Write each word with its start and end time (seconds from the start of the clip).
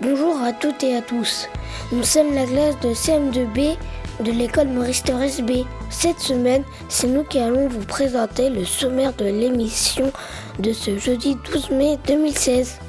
Bonjour 0.00 0.42
à 0.42 0.52
toutes 0.52 0.82
et 0.82 0.96
à 0.96 1.02
tous. 1.02 1.48
Nous 1.92 2.02
sommes 2.02 2.34
la 2.34 2.44
classe 2.44 2.78
de 2.80 2.88
CM2B 2.88 3.76
de 4.20 4.32
l'école 4.32 4.68
Maurice 4.68 5.02
Thorez 5.02 5.42
B. 5.42 5.64
Cette 5.90 6.18
semaine, 6.18 6.64
c'est 6.88 7.06
nous 7.06 7.24
qui 7.24 7.38
allons 7.38 7.68
vous 7.68 7.84
présenter 7.84 8.50
le 8.50 8.64
sommaire 8.64 9.12
de 9.14 9.24
l'émission 9.24 10.12
de 10.58 10.72
ce 10.72 10.98
jeudi 10.98 11.36
12 11.52 11.70
mai 11.70 11.98
2016. 12.06 12.81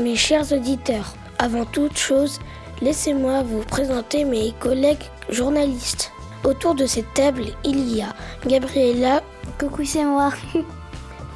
Mes 0.00 0.14
chers 0.14 0.52
auditeurs, 0.52 1.14
avant 1.40 1.64
toute 1.64 1.98
chose, 1.98 2.38
laissez-moi 2.80 3.42
vous 3.42 3.62
présenter 3.62 4.24
mes 4.24 4.52
collègues 4.60 5.02
journalistes. 5.28 6.12
Autour 6.44 6.76
de 6.76 6.86
cette 6.86 7.12
table, 7.14 7.46
il 7.64 7.96
y 7.96 8.00
a 8.00 8.14
Gabriella, 8.46 9.22
coucou 9.58 9.84
c'est 9.84 10.04
moi, 10.04 10.30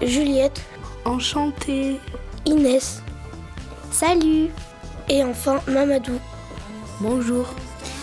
Juliette, 0.00 0.60
enchantée, 1.04 1.98
Inès, 2.46 3.02
salut, 3.90 4.50
et 5.08 5.24
enfin 5.24 5.60
Mamadou. 5.66 6.20
Bonjour. 7.00 7.46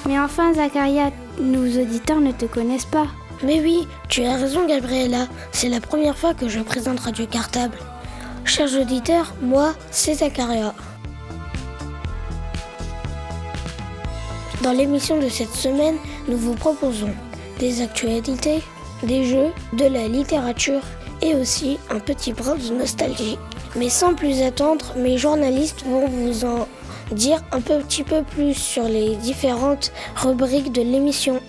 Mais 0.06 0.20
enfin 0.20 0.54
Zacharia, 0.54 1.12
nos 1.40 1.68
auditeurs 1.82 2.20
ne 2.20 2.34
te 2.34 2.46
connaissent 2.46 2.84
pas. 2.84 3.08
Mais 3.44 3.62
oui, 3.62 3.88
tu 4.10 4.26
as 4.26 4.36
raison 4.36 4.68
Gabriella, 4.68 5.28
c'est 5.54 5.70
la 5.70 5.80
première 5.80 6.18
fois 6.18 6.34
que 6.34 6.50
je 6.50 6.60
présente 6.60 7.00
Radio 7.00 7.26
Cartable. 7.28 7.78
Chers 8.46 8.80
auditeurs, 8.80 9.34
moi, 9.42 9.74
c'est 9.92 10.16
Zacharia. 10.16 10.74
Dans 14.64 14.72
l'émission 14.72 15.20
de 15.20 15.30
cette 15.30 15.54
semaine, 15.54 15.96
nous 16.28 16.38
vous 16.38 16.56
proposons 16.56 17.14
des 17.60 17.82
actualités, 17.82 18.62
des 19.04 19.24
jeux, 19.26 19.52
de 19.74 19.86
la 19.86 20.08
littérature 20.08 20.82
et 21.22 21.36
aussi 21.36 21.78
un 21.90 22.00
petit 22.00 22.34
brin 22.34 22.56
de 22.56 22.74
nostalgie. 22.74 23.38
Mais 23.76 23.90
sans 23.90 24.16
plus 24.16 24.42
attendre, 24.42 24.94
mes 24.98 25.18
journalistes 25.18 25.84
vont 25.86 26.08
vous 26.08 26.46
en 26.46 26.68
dire 27.12 27.42
un 27.52 27.62
petit 27.62 28.04
peu 28.04 28.24
plus 28.24 28.54
sur 28.54 28.84
les 28.84 29.16
différentes 29.18 29.92
rubriques 30.16 30.72
de 30.72 30.82
l'émission. 30.82 31.40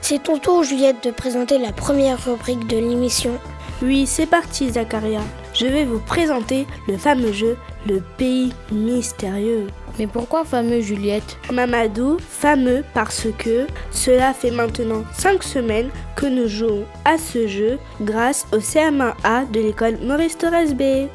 C'est 0.00 0.22
ton 0.22 0.38
tour, 0.38 0.62
Juliette, 0.62 1.02
de 1.02 1.10
présenter 1.10 1.58
la 1.58 1.72
première 1.72 2.22
rubrique 2.22 2.66
de 2.66 2.76
l'émission. 2.76 3.38
Oui, 3.82 4.06
c'est 4.06 4.26
parti, 4.26 4.70
Zacharia. 4.70 5.20
Je 5.52 5.66
vais 5.66 5.84
vous 5.84 5.98
présenter 5.98 6.66
le 6.88 6.96
fameux 6.96 7.32
jeu 7.32 7.56
Le 7.88 8.00
Pays 8.16 8.52
Mystérieux. 8.72 9.66
Mais 9.98 10.06
pourquoi 10.06 10.44
fameux, 10.44 10.80
Juliette 10.80 11.36
Mamadou, 11.52 12.16
fameux 12.18 12.84
parce 12.94 13.26
que 13.38 13.66
cela 13.90 14.32
fait 14.32 14.50
maintenant 14.50 15.04
5 15.12 15.42
semaines 15.42 15.90
que 16.16 16.26
nous 16.26 16.48
jouons 16.48 16.84
à 17.04 17.18
ce 17.18 17.46
jeu 17.46 17.78
grâce 18.00 18.46
au 18.52 18.58
CM1A 18.58 19.50
de 19.50 19.60
l'école 19.60 19.98
Maurice 20.02 20.38
Thorez 20.38 20.74
B. 20.74 21.08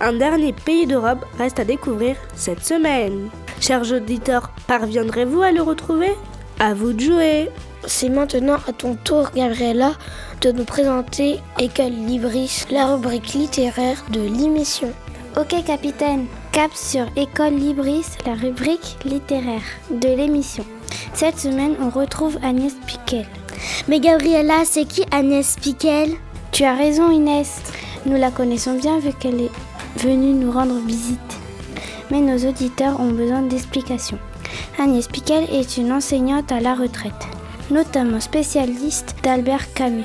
Un 0.00 0.12
dernier 0.12 0.52
pays 0.52 0.86
d'Europe 0.86 1.24
reste 1.38 1.60
à 1.60 1.64
découvrir 1.64 2.16
cette 2.34 2.64
semaine. 2.64 3.28
Chers 3.60 3.92
auditeurs, 3.92 4.50
parviendrez-vous 4.66 5.42
à 5.42 5.52
le 5.52 5.62
retrouver? 5.62 6.14
À 6.58 6.74
vous 6.74 6.92
de 6.92 7.00
jouer 7.00 7.48
C'est 7.86 8.10
maintenant 8.10 8.58
à 8.68 8.72
ton 8.72 8.94
tour, 8.94 9.30
Gabriella, 9.34 9.92
de 10.40 10.52
nous 10.52 10.64
présenter 10.64 11.38
École 11.58 11.92
Libris, 11.92 12.64
la 12.70 12.94
rubrique 12.94 13.34
littéraire 13.34 14.02
de 14.10 14.20
l'émission. 14.20 14.90
Ok, 15.36 15.54
capitaine. 15.64 16.26
Cap 16.50 16.70
sur 16.74 17.06
École 17.14 17.54
Libris, 17.54 18.06
la 18.24 18.34
rubrique 18.34 18.96
littéraire 19.04 19.62
de 19.90 20.08
l'émission. 20.08 20.64
Cette 21.12 21.38
semaine, 21.38 21.76
on 21.80 21.90
retrouve 21.90 22.38
Agnès 22.42 22.72
Piquel. 22.86 23.26
Mais 23.86 24.00
Gabriella, 24.00 24.64
c'est 24.64 24.86
qui 24.86 25.04
Agnès 25.10 25.56
Piquel? 25.60 26.12
Tu 26.52 26.64
as 26.64 26.74
raison, 26.74 27.10
Inès. 27.10 27.60
Nous 28.06 28.16
la 28.16 28.30
connaissons 28.30 28.78
bien 28.78 28.98
vu 28.98 29.12
qu'elle 29.12 29.42
est 29.42 29.52
venue 29.96 30.32
nous 30.32 30.52
rendre 30.52 30.78
visite. 30.86 31.18
Mais 32.10 32.20
nos 32.20 32.48
auditeurs 32.48 32.98
ont 32.98 33.12
besoin 33.12 33.42
d'explications. 33.42 34.18
Agnès 34.78 35.06
Piquel 35.06 35.44
est 35.52 35.76
une 35.76 35.92
enseignante 35.92 36.50
à 36.50 36.60
la 36.60 36.74
retraite, 36.74 37.28
notamment 37.70 38.20
spécialiste 38.20 39.16
d'Albert 39.22 39.72
Camus. 39.74 40.04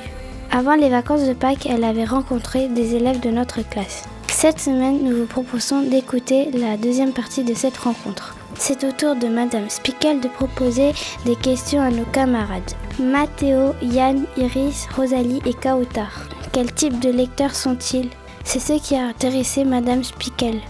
Avant 0.50 0.74
les 0.74 0.88
vacances 0.88 1.26
de 1.26 1.32
Pâques, 1.32 1.66
elle 1.66 1.84
avait 1.84 2.04
rencontré 2.04 2.68
des 2.68 2.94
élèves 2.94 3.20
de 3.20 3.30
notre 3.30 3.62
classe. 3.68 4.04
Cette 4.28 4.60
semaine, 4.60 5.02
nous 5.02 5.16
vous 5.16 5.26
proposons 5.26 5.82
d'écouter 5.82 6.50
la 6.52 6.76
deuxième 6.76 7.12
partie 7.12 7.44
de 7.44 7.54
cette 7.54 7.76
rencontre. 7.76 8.36
C'est 8.58 8.84
au 8.84 8.92
tour 8.92 9.16
de 9.16 9.28
Madame 9.28 9.68
Spikel 9.68 10.20
de 10.20 10.28
proposer 10.28 10.92
des 11.24 11.36
questions 11.36 11.80
à 11.80 11.90
nos 11.90 12.04
camarades. 12.04 12.72
Mathéo, 12.98 13.74
Yann, 13.82 14.24
Iris, 14.36 14.86
Rosalie 14.94 15.42
et 15.44 15.54
Kautar. 15.54 16.28
Quel 16.52 16.72
type 16.72 17.00
de 17.00 17.10
lecteurs 17.10 17.54
sont-ils? 17.54 18.10
C'est 18.44 18.60
ce 18.60 18.74
qui 18.74 18.94
a 18.94 19.06
intéressé 19.06 19.64
Madame 19.64 20.04
Spikel. 20.04 20.60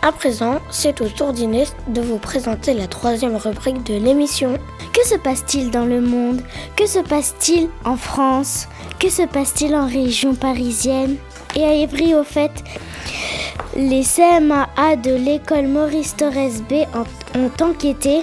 À 0.00 0.12
présent, 0.12 0.60
c'est 0.70 1.00
au 1.00 1.08
tour 1.08 1.32
d'Inès 1.32 1.74
de 1.88 2.00
vous 2.00 2.18
présenter 2.18 2.72
la 2.72 2.86
troisième 2.86 3.34
rubrique 3.34 3.82
de 3.82 3.94
l'émission. 3.94 4.56
Que 4.92 5.04
se 5.04 5.16
passe-t-il 5.16 5.72
dans 5.72 5.84
le 5.84 6.00
monde? 6.00 6.40
Que 6.76 6.86
se 6.86 7.00
passe-t-il 7.00 7.68
en 7.84 7.96
France? 7.96 8.68
Que 9.00 9.10
se 9.10 9.22
passe-t-il 9.22 9.74
en 9.74 9.86
région 9.86 10.36
parisienne? 10.36 11.16
Et 11.56 11.64
à 11.64 11.72
Évry, 11.74 12.14
au 12.14 12.22
fait, 12.22 12.52
les 13.76 14.04
CMAA 14.04 14.96
de 15.02 15.14
l'école 15.14 15.66
Maurice 15.66 16.14
Thorez 16.16 16.52
B 16.68 16.86
ont 17.36 17.64
enquêté 17.64 18.22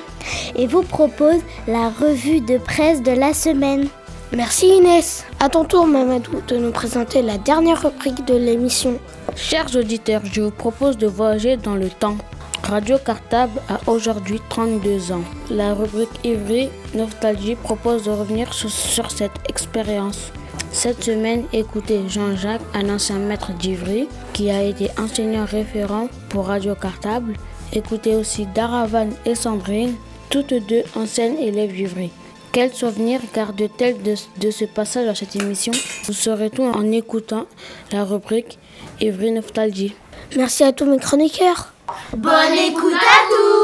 et 0.56 0.68
vous 0.68 0.84
proposent 0.84 1.44
la 1.68 1.90
revue 1.90 2.40
de 2.40 2.58
presse 2.58 3.04
de 3.04 3.12
la 3.12 3.34
semaine. 3.34 3.88
Merci 4.32 4.68
Inès. 4.68 5.26
À 5.40 5.50
ton 5.50 5.66
tour, 5.66 5.88
Mamadou, 5.88 6.42
de 6.48 6.56
nous 6.56 6.72
présenter 6.72 7.22
la 7.22 7.38
dernière 7.38 7.82
rubrique 7.82 8.26
de 8.26 8.36
l'émission. 8.36 8.98
Chers 9.36 9.76
auditeurs, 9.76 10.22
je 10.24 10.42
vous 10.42 10.52
propose 10.52 10.98
de 10.98 11.08
voyager 11.08 11.58
dans 11.58 11.76
le 11.76 11.90
temps. 11.90 12.18
Radio 12.64 12.98
Cartable 12.98 13.60
a 13.68 13.80
aujourd'hui 13.90 14.40
32 14.50 15.12
ans. 15.12 15.24
La 15.50 15.74
rubrique 15.74 16.10
Ivry 16.24 16.70
Nostalgie 16.94 17.56
propose 17.56 18.06
de 18.06 18.12
revenir 18.12 18.54
sur, 18.54 19.12
cette 19.12 19.38
expérience. 19.50 20.32
Cette 20.72 21.04
semaine, 21.04 21.44
écoutez 21.52 22.08
Jean-Jacques, 22.08 22.62
un 22.74 22.90
ancien 22.90 23.20
maître 23.20 23.52
d'Ivry, 23.52 24.08
qui 24.32 24.50
a 24.50 24.64
été 24.64 24.90
enseignant 24.98 25.46
référent 25.46 26.08
pour 26.30 26.48
Radio 26.48 26.74
Cartable. 26.74 27.34
Écoutez 27.74 28.16
aussi 28.16 28.48
Daravan 28.56 29.10
et 29.26 29.36
Sandrine, 29.36 29.96
toutes 30.30 30.54
deux 30.54 30.84
anciennes 30.96 31.38
élèves 31.38 31.74
d'Ivry. 31.74 32.10
Quel 32.54 32.74
souvenir 32.74 33.20
garde-t-elle 33.34 34.02
de, 34.02 34.16
de, 34.40 34.50
ce 34.50 34.64
passage 34.64 35.10
à 35.10 35.14
cette 35.14 35.36
émission? 35.36 35.74
Vous 36.06 36.14
saurez 36.14 36.50
tout 36.50 36.64
en 36.64 36.90
écoutant 36.90 37.48
la 37.92 38.06
rubrique 38.06 38.58
Ivry 39.02 39.32
Nostalgie. 39.32 39.96
Merci 40.36 40.64
à 40.64 40.72
tous 40.72 40.86
mes 40.86 41.00
chroniqueurs. 41.00 41.74
Bonne 42.16 42.54
écoute 42.54 42.94
à 42.94 43.30
tous 43.30 43.55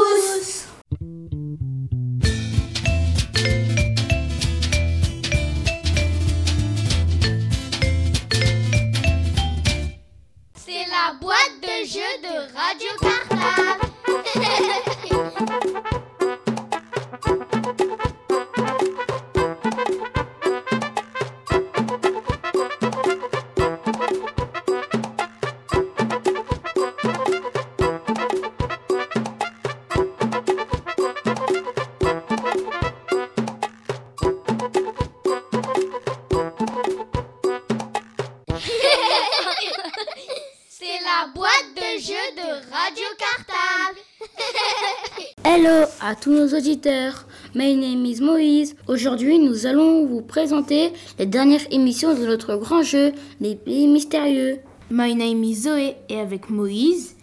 auditeurs. 46.82 47.26
My 47.54 47.76
name 47.76 48.04
is 48.04 48.20
Moïse. 48.20 48.74
Aujourd'hui, 48.88 49.38
nous 49.38 49.66
allons 49.66 50.04
vous 50.06 50.20
présenter 50.20 50.92
les 51.18 51.26
dernières 51.26 51.60
émissions 51.70 52.14
de 52.14 52.26
notre 52.26 52.56
grand 52.56 52.82
jeu, 52.82 53.12
Les 53.40 53.54
Pays 53.54 53.86
Mystérieux. 53.86 54.58
My 54.90 55.14
name 55.14 55.44
is 55.44 55.62
Zoé 55.62 55.94
et 56.08 56.18
avec 56.18 56.50
Moïse, 56.50 57.14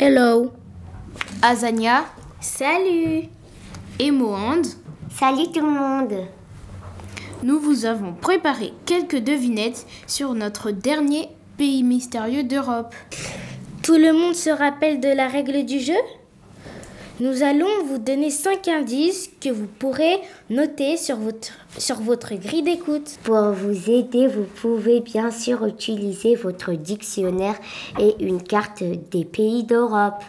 Hello. 0.00 0.52
Azania 1.42 2.06
Salut 2.40 3.28
et 3.98 4.10
Mohand, 4.10 4.62
Salut 5.10 5.52
tout 5.52 5.60
le 5.60 5.70
monde 5.70 6.26
nous 7.44 7.58
vous 7.58 7.86
avons 7.86 8.12
préparé 8.12 8.72
quelques 8.86 9.18
devinettes 9.18 9.84
sur 10.06 10.32
notre 10.32 10.70
dernier 10.70 11.28
pays 11.58 11.82
mystérieux 11.82 12.44
d'Europe. 12.44 12.94
Tout 13.82 13.96
le 13.96 14.12
monde 14.12 14.36
se 14.36 14.48
rappelle 14.48 15.00
de 15.00 15.08
la 15.08 15.26
règle 15.26 15.64
du 15.64 15.80
jeu? 15.80 15.98
Nous 17.22 17.44
allons 17.44 17.84
vous 17.86 17.98
donner 17.98 18.30
5 18.30 18.66
indices 18.66 19.30
que 19.40 19.48
vous 19.48 19.68
pourrez 19.78 20.18
noter 20.50 20.96
sur 20.96 21.14
votre, 21.18 21.52
sur 21.78 22.00
votre 22.00 22.34
grille 22.34 22.64
d'écoute. 22.64 23.16
Pour 23.22 23.52
vous 23.52 23.88
aider, 23.88 24.26
vous 24.26 24.42
pouvez 24.60 24.98
bien 24.98 25.30
sûr 25.30 25.64
utiliser 25.64 26.34
votre 26.34 26.72
dictionnaire 26.72 27.54
et 28.00 28.16
une 28.18 28.42
carte 28.42 28.82
des 28.82 29.24
pays 29.24 29.62
d'Europe. 29.62 30.24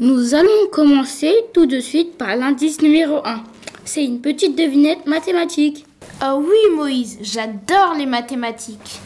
Nous 0.00 0.34
allons 0.34 0.48
commencer 0.70 1.30
tout 1.52 1.66
de 1.66 1.78
suite 1.78 2.16
par 2.16 2.36
l'indice 2.36 2.80
numéro 2.80 3.18
1. 3.26 3.42
C'est 3.84 4.06
une 4.06 4.22
petite 4.22 4.56
devinette 4.56 5.04
mathématique. 5.04 5.84
Ah 6.22 6.38
oui 6.38 6.74
Moïse, 6.74 7.18
j'adore 7.20 7.96
les 7.98 8.06
mathématiques. 8.06 8.98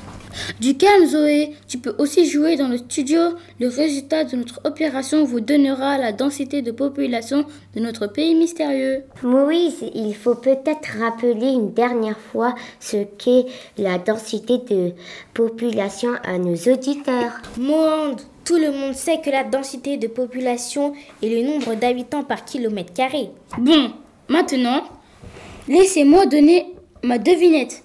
Du 0.61 0.77
calme 0.77 1.06
Zoé, 1.06 1.53
tu 1.69 1.79
peux 1.79 1.94
aussi 1.99 2.29
jouer 2.29 2.56
dans 2.56 2.69
le 2.69 2.79
studio. 2.79 3.21
Le 3.61 3.69
résultat 3.69 4.25
de 4.25 4.37
notre 4.37 4.61
opération 4.65 5.25
vous 5.25 5.41
donnera 5.41 5.99
la 5.99 6.12
densité 6.12 6.62
de 6.62 6.71
population 6.71 7.44
de 7.75 7.81
notre 7.81 8.06
pays 8.06 8.35
mystérieux. 8.35 9.05
Moïse, 9.23 9.85
il 9.94 10.15
faut 10.15 10.35
peut-être 10.35 10.99
rappeler 10.99 11.53
une 11.53 11.73
dernière 11.73 12.19
fois 12.19 12.55
ce 12.81 13.05
qu'est 13.19 13.47
la 13.79 13.99
densité 13.99 14.59
de 14.59 14.93
population 15.35 16.11
à 16.25 16.38
nos 16.38 16.55
auditeurs. 16.55 17.41
Monde, 17.59 18.21
tout 18.44 18.56
le 18.56 18.71
monde 18.71 18.94
sait 18.94 19.21
que 19.21 19.31
la 19.31 19.44
densité 19.44 19.97
de 19.97 20.06
population 20.06 20.93
est 21.23 21.29
le 21.29 21.43
nombre 21.43 21.75
d'habitants 21.75 22.25
par 22.25 22.44
kilomètre 22.44 22.93
carré. 22.93 23.31
Bon, 23.59 23.91
maintenant, 24.29 24.83
laissez-moi 25.69 26.27
donner 26.27 26.67
ma 27.03 27.19
devinette. 27.19 27.83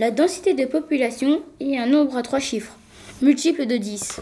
La 0.00 0.10
densité 0.10 0.54
de 0.54 0.64
population 0.64 1.42
est 1.60 1.76
un 1.76 1.84
nombre 1.84 2.16
à 2.16 2.22
trois 2.22 2.38
chiffres, 2.38 2.74
multiple 3.20 3.66
de 3.66 3.76
10. 3.76 4.20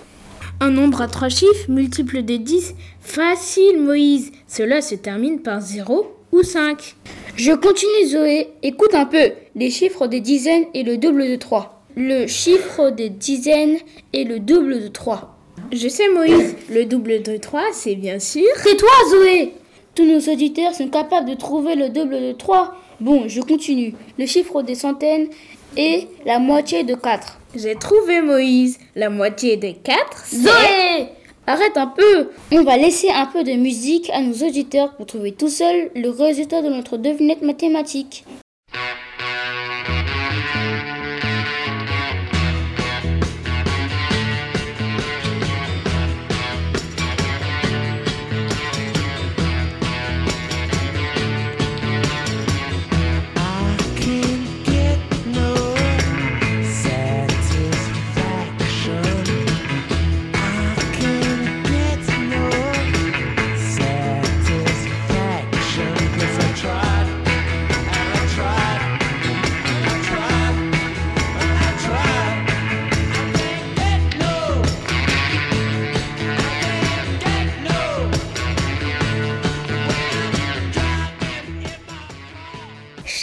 Un 0.59 0.71
nombre 0.71 1.01
à 1.03 1.07
trois 1.07 1.29
chiffres, 1.29 1.71
multiple 1.71 2.25
de 2.25 2.35
10 2.35 2.75
Facile, 3.01 3.79
Moïse. 3.79 4.33
Cela 4.49 4.83
se 4.83 4.97
termine 4.97 5.41
par 5.41 5.61
0 5.61 6.13
ou 6.33 6.43
5. 6.43 6.97
Je 7.37 7.53
continue, 7.53 8.09
Zoé. 8.09 8.49
Écoute 8.65 8.93
un 8.93 9.07
peu. 9.07 9.31
Les 9.55 9.71
chiffres 9.71 10.09
des 10.09 10.19
dizaines 10.19 10.65
et 10.75 10.83
le 10.83 10.97
double 10.97 11.29
de 11.29 11.37
3. 11.37 11.81
Le 11.95 12.27
chiffre 12.27 12.91
des 12.91 13.09
dizaines 13.09 13.79
est 14.13 14.25
le 14.25 14.41
double 14.41 14.83
de 14.83 14.89
3. 14.89 15.39
Je 15.71 15.87
sais, 15.87 16.09
Moïse. 16.09 16.57
Le 16.73 16.87
double 16.87 17.23
de 17.23 17.37
3, 17.37 17.63
c'est 17.73 17.95
bien 17.95 18.19
sûr. 18.19 18.49
Tais-toi, 18.65 18.91
Zoé 19.11 19.53
Tous 19.95 20.05
nos 20.05 20.19
auditeurs 20.33 20.75
sont 20.75 20.89
capables 20.89 21.31
de 21.31 21.37
trouver 21.37 21.77
le 21.77 21.89
double 21.89 22.21
de 22.21 22.33
3. 22.33 22.75
Bon, 23.01 23.29
je 23.29 23.41
continue. 23.41 23.95
Le 24.19 24.27
chiffre 24.27 24.63
des 24.63 24.75
centaines 24.75 25.29
et 25.76 26.09
la 26.25 26.38
moitié 26.38 26.85
de 26.85 26.94
4. 26.94 27.38
J'ai 27.55 27.75
trouvé 27.76 28.20
Moïse. 28.20 28.79
La 28.94 29.11
moitié 29.11 29.56
de 29.56 29.70
4, 29.70 30.26
Zoé 30.35 31.09
Arrête 31.47 31.79
un 31.79 31.87
peu 31.87 32.29
On 32.53 32.62
va 32.62 32.76
laisser 32.76 33.09
un 33.09 33.25
peu 33.25 33.43
de 33.43 33.53
musique 33.53 34.11
à 34.11 34.20
nos 34.20 34.35
auditeurs 34.47 34.94
pour 34.97 35.06
trouver 35.06 35.32
tout 35.32 35.49
seul 35.49 35.91
le 35.94 36.11
résultat 36.11 36.61
de 36.61 36.69
notre 36.69 36.99
devinette 36.99 37.41
mathématique. 37.41 38.25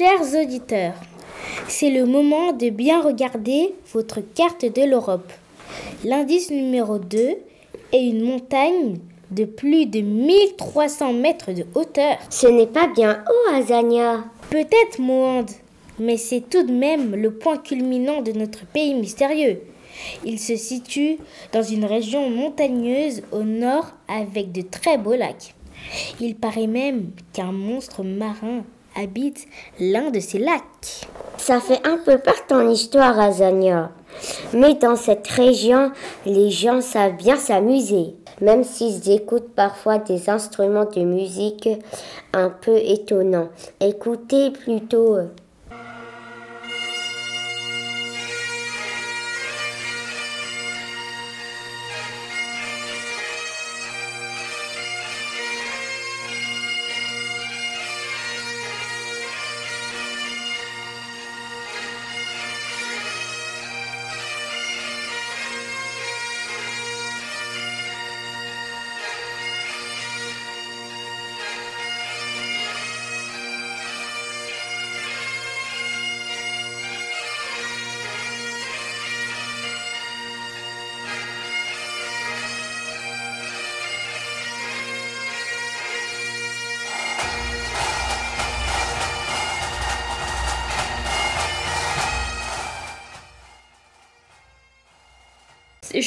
Chers 0.06 0.40
auditeurs, 0.40 0.94
c'est 1.68 1.90
le 1.90 2.06
moment 2.06 2.54
de 2.54 2.70
bien 2.70 3.02
regarder 3.02 3.74
votre 3.92 4.20
carte 4.36 4.64
de 4.64 4.84
l'Europe. 4.84 5.34
L'indice 6.04 6.52
numéro 6.52 7.00
2 7.00 7.18
est 7.92 8.06
une 8.06 8.22
montagne 8.22 9.00
de 9.32 9.46
plus 9.46 9.88
de 9.88 10.02
1300 10.02 11.14
mètres 11.14 11.54
de 11.54 11.66
hauteur. 11.74 12.18
Ce 12.30 12.46
n'est 12.46 12.68
pas 12.68 12.86
bien 12.86 13.24
haut, 13.28 13.56
Azania. 13.56 14.26
Peut-être, 14.52 15.00
Mohand, 15.00 15.48
mais 15.98 16.18
c'est 16.18 16.48
tout 16.52 16.62
de 16.62 16.72
même 16.72 17.16
le 17.16 17.32
point 17.32 17.58
culminant 17.58 18.22
de 18.22 18.32
notre 18.34 18.64
pays 18.68 18.94
mystérieux. 18.94 19.62
Il 20.24 20.38
se 20.38 20.56
situe 20.56 21.18
dans 21.52 21.64
une 21.64 21.86
région 21.86 22.30
montagneuse 22.30 23.24
au 23.32 23.42
nord 23.42 23.88
avec 24.08 24.52
de 24.52 24.62
très 24.62 25.00
beaux 25.00 25.16
lacs. 25.16 25.56
Il 26.20 26.36
paraît 26.36 26.68
même 26.68 27.10
qu'un 27.34 27.52
monstre 27.52 28.04
marin 28.04 28.64
habite 28.96 29.48
l'un 29.80 30.10
de 30.10 30.20
ces 30.20 30.40
lacs. 30.40 31.08
Ça 31.38 31.60
fait 31.60 31.86
un 31.86 31.98
peu 31.98 32.18
peur 32.18 32.46
ton 32.48 32.70
histoire, 32.70 33.20
Azania. 33.20 33.92
Mais 34.54 34.76
dans 34.76 34.96
cette 34.96 35.28
région, 35.28 35.92
les 36.26 36.50
gens 36.50 36.82
savent 36.82 37.16
bien 37.18 37.36
s'amuser. 37.36 38.16
Même 38.42 38.64
s'ils 38.64 39.12
écoutent 39.12 39.54
parfois 39.56 39.98
des 39.98 40.30
instruments 40.30 40.86
de 40.86 41.02
musique 41.02 41.70
un 42.34 42.50
peu 42.50 42.76
étonnants. 42.78 43.50
Écoutez 43.80 44.52
plutôt. 44.52 45.18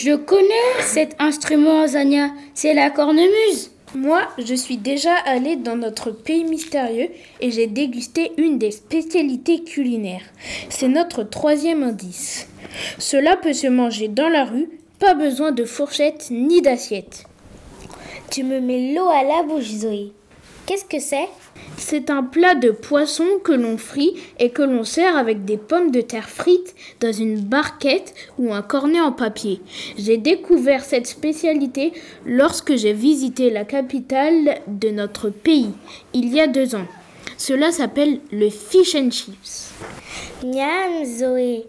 Je 0.08 0.14
connais 0.14 0.80
cet 0.80 1.16
instrument, 1.18 1.86
Zania. 1.86 2.30
C'est 2.54 2.72
la 2.72 2.88
cornemuse. 2.88 3.72
Moi, 3.94 4.22
je 4.38 4.54
suis 4.54 4.78
déjà 4.78 5.14
allée 5.26 5.56
dans 5.56 5.76
notre 5.76 6.12
pays 6.12 6.44
mystérieux 6.44 7.10
et 7.42 7.50
j'ai 7.50 7.66
dégusté 7.66 8.32
une 8.38 8.56
des 8.56 8.70
spécialités 8.70 9.64
culinaires. 9.64 10.24
C'est 10.70 10.88
notre 10.88 11.24
troisième 11.24 11.82
indice. 11.82 12.48
Cela 12.96 13.36
peut 13.36 13.52
se 13.52 13.66
manger 13.66 14.08
dans 14.08 14.30
la 14.30 14.46
rue, 14.46 14.70
pas 14.98 15.12
besoin 15.12 15.52
de 15.52 15.66
fourchette 15.66 16.28
ni 16.30 16.62
d'assiette. 16.62 17.24
Tu 18.30 18.44
me 18.44 18.60
mets 18.60 18.94
l'eau 18.94 19.10
à 19.10 19.24
la 19.24 19.42
bouche, 19.42 19.72
Zoé. 19.72 20.12
Qu'est-ce 20.64 20.86
que 20.86 21.00
c'est? 21.00 21.28
C'est 21.76 22.10
un 22.10 22.22
plat 22.22 22.54
de 22.54 22.70
poisson 22.70 23.24
que 23.42 23.52
l'on 23.52 23.78
frit 23.78 24.14
et 24.38 24.50
que 24.50 24.62
l'on 24.62 24.84
sert 24.84 25.16
avec 25.16 25.44
des 25.44 25.56
pommes 25.56 25.90
de 25.90 26.00
terre 26.00 26.28
frites 26.28 26.74
dans 27.00 27.12
une 27.12 27.40
barquette 27.40 28.14
ou 28.38 28.52
un 28.52 28.62
cornet 28.62 29.00
en 29.00 29.12
papier. 29.12 29.60
J'ai 29.96 30.16
découvert 30.16 30.84
cette 30.84 31.06
spécialité 31.06 31.92
lorsque 32.26 32.76
j'ai 32.76 32.92
visité 32.92 33.50
la 33.50 33.64
capitale 33.64 34.60
de 34.66 34.90
notre 34.90 35.30
pays 35.30 35.72
il 36.12 36.34
y 36.34 36.40
a 36.40 36.46
deux 36.46 36.74
ans. 36.74 36.86
Cela 37.36 37.70
s'appelle 37.70 38.20
le 38.32 38.50
fish 38.50 38.94
and 38.94 39.10
chips. 39.10 39.72
Miam, 40.44 41.04
Zoé. 41.04 41.64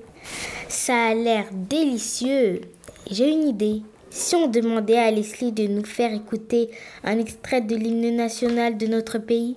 Ça 0.67 1.08
a 1.08 1.13
l'air 1.13 1.46
délicieux. 1.51 2.62
J'ai 3.10 3.29
une 3.29 3.48
idée. 3.48 3.81
Si 4.10 4.36
on 4.36 4.48
demandait 4.48 4.98
à 4.98 5.12
Leslie 5.12 5.51
de 5.51 5.67
nous 5.67 5.86
faire 5.86 6.13
écouter 6.13 6.69
un 7.03 7.19
extrait 7.19 7.62
de 7.62 7.75
l'hymne 7.75 8.15
national 8.15 8.77
de 8.77 8.88
notre 8.88 9.19
pays 9.19 9.55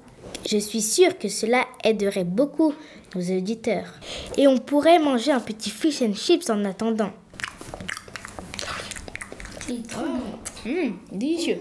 Je 0.48 0.58
suis 0.58 0.82
sûre 0.82 1.18
que 1.18 1.28
cela 1.28 1.66
aiderait 1.84 2.24
beaucoup 2.24 2.74
nos 3.14 3.22
auditeurs. 3.22 3.94
Et 4.36 4.46
on 4.46 4.58
pourrait 4.58 4.98
manger 4.98 5.32
un 5.32 5.40
petit 5.40 5.70
fish 5.70 6.02
and 6.02 6.14
chips 6.14 6.50
en 6.50 6.64
attendant. 6.64 7.12
Mmh, 10.64 10.90
délicieux. 11.12 11.58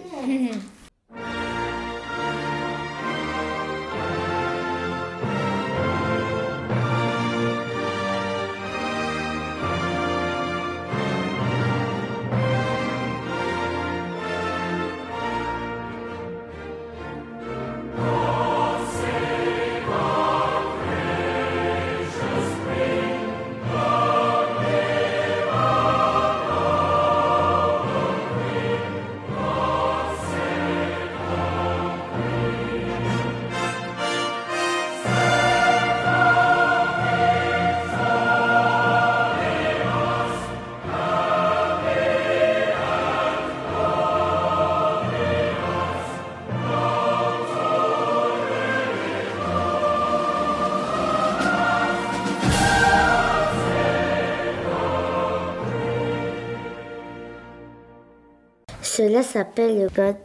Cela 59.01 59.24
s'appelle 59.24 59.89
God 59.96 60.15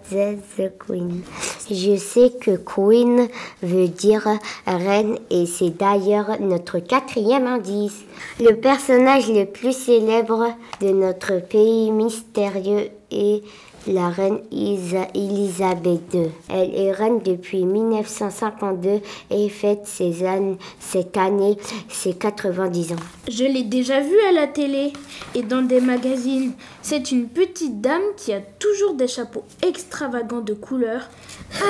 Queen. 0.79 1.23
Je 1.71 1.97
sais 1.97 2.31
que 2.39 2.57
Queen 2.57 3.27
veut 3.63 3.89
dire 3.89 4.29
reine 4.67 5.17
et 5.31 5.47
c'est 5.47 5.71
d'ailleurs 5.71 6.39
notre 6.41 6.81
quatrième 6.81 7.47
indice. 7.47 8.05
Le 8.39 8.53
personnage 8.53 9.29
le 9.31 9.47
plus 9.47 9.73
célèbre 9.73 10.49
de 10.83 10.91
notre 10.91 11.41
pays 11.41 11.91
mystérieux 11.91 12.91
est 13.11 13.43
la 13.87 14.09
reine 14.09 14.41
Elisabeth 14.53 16.15
II. 16.15 16.31
Elle 16.49 16.75
est 16.75 16.93
reine 16.93 17.21
depuis 17.21 17.65
1952 17.65 19.01
et 19.31 19.49
fête 19.49 19.87
ses 19.87 20.25
années, 20.25 20.59
cette 20.81 21.17
année 21.17 21.57
ses 21.89 22.15
90 22.15 22.93
ans. 22.93 22.97
Je 23.29 23.45
l'ai 23.45 23.65
déjà 23.65 24.01
vue 24.01 24.21
à 24.29 24.33
la 24.33 24.47
télé 24.47 24.93
et 25.35 25.43
dans 25.43 25.63
des 25.63 25.81
magazines. 25.81 26.53
C'est 26.83 27.11
une 27.11 27.29
petite 27.29 27.81
dame 27.81 28.03
qui 28.17 28.33
a 28.33 28.41
toujours 28.41 28.95
des 28.95 29.09
chapeaux 29.09 29.45
extravagants 29.67 30.41
de 30.41 30.55
couleurs 30.55 31.09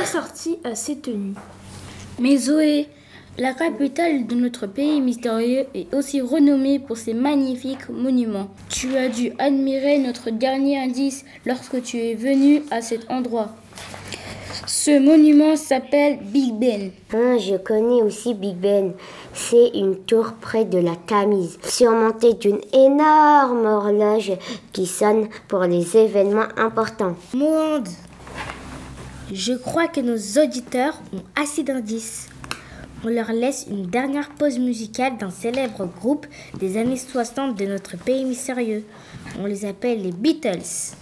assortis 0.02 0.58
à 0.64 0.74
ses 0.74 0.98
tenues. 0.98 1.34
Mais 2.18 2.36
Zoé, 2.36 2.88
la 3.38 3.52
capitale 3.52 4.26
de 4.26 4.34
notre 4.34 4.66
pays 4.66 5.00
mystérieux 5.00 5.66
est 5.74 5.92
aussi 5.94 6.20
renommée 6.20 6.78
pour 6.78 6.96
ses 6.96 7.12
magnifiques 7.12 7.88
monuments. 7.90 8.48
Tu 8.70 8.96
as 8.96 9.08
dû 9.08 9.32
admirer 9.38 9.98
notre 9.98 10.30
dernier 10.30 10.78
indice 10.78 11.24
lorsque 11.44 11.82
tu 11.82 11.98
es 11.98 12.14
venu 12.14 12.62
à 12.70 12.80
cet 12.80 13.10
endroit. 13.10 13.50
Ce 14.66 14.98
monument 14.98 15.54
s'appelle 15.54 16.18
Big 16.22 16.54
Ben. 16.54 16.90
Ah, 17.12 17.36
je 17.38 17.56
connais 17.56 18.02
aussi 18.02 18.32
Big 18.32 18.56
Ben. 18.56 18.94
C'est 19.34 19.70
une 19.74 19.96
tour 19.96 20.32
près 20.40 20.64
de 20.64 20.78
la 20.78 20.96
Tamise, 20.96 21.58
surmontée 21.62 22.32
d'une 22.32 22.60
énorme 22.72 23.66
horloge 23.66 24.32
qui 24.72 24.86
sonne 24.86 25.28
pour 25.46 25.60
les 25.64 25.96
événements 25.96 26.48
importants. 26.56 27.16
Monde 27.34 27.88
Je 29.30 29.52
crois 29.52 29.88
que 29.88 30.00
nos 30.00 30.16
auditeurs 30.42 30.98
ont 31.12 31.40
assez 31.40 31.62
d'indices 31.62 32.28
on 33.04 33.08
leur 33.08 33.32
laisse 33.32 33.66
une 33.70 33.86
dernière 33.86 34.30
pause 34.30 34.58
musicale 34.58 35.16
d'un 35.18 35.30
célèbre 35.30 35.86
groupe 35.86 36.26
des 36.58 36.76
années 36.76 36.96
60 36.96 37.58
de 37.58 37.66
notre 37.66 37.96
pays 37.96 38.24
mystérieux. 38.24 38.84
On 39.40 39.46
les 39.46 39.64
appelle 39.64 40.02
les 40.02 40.12
Beatles. 40.12 40.94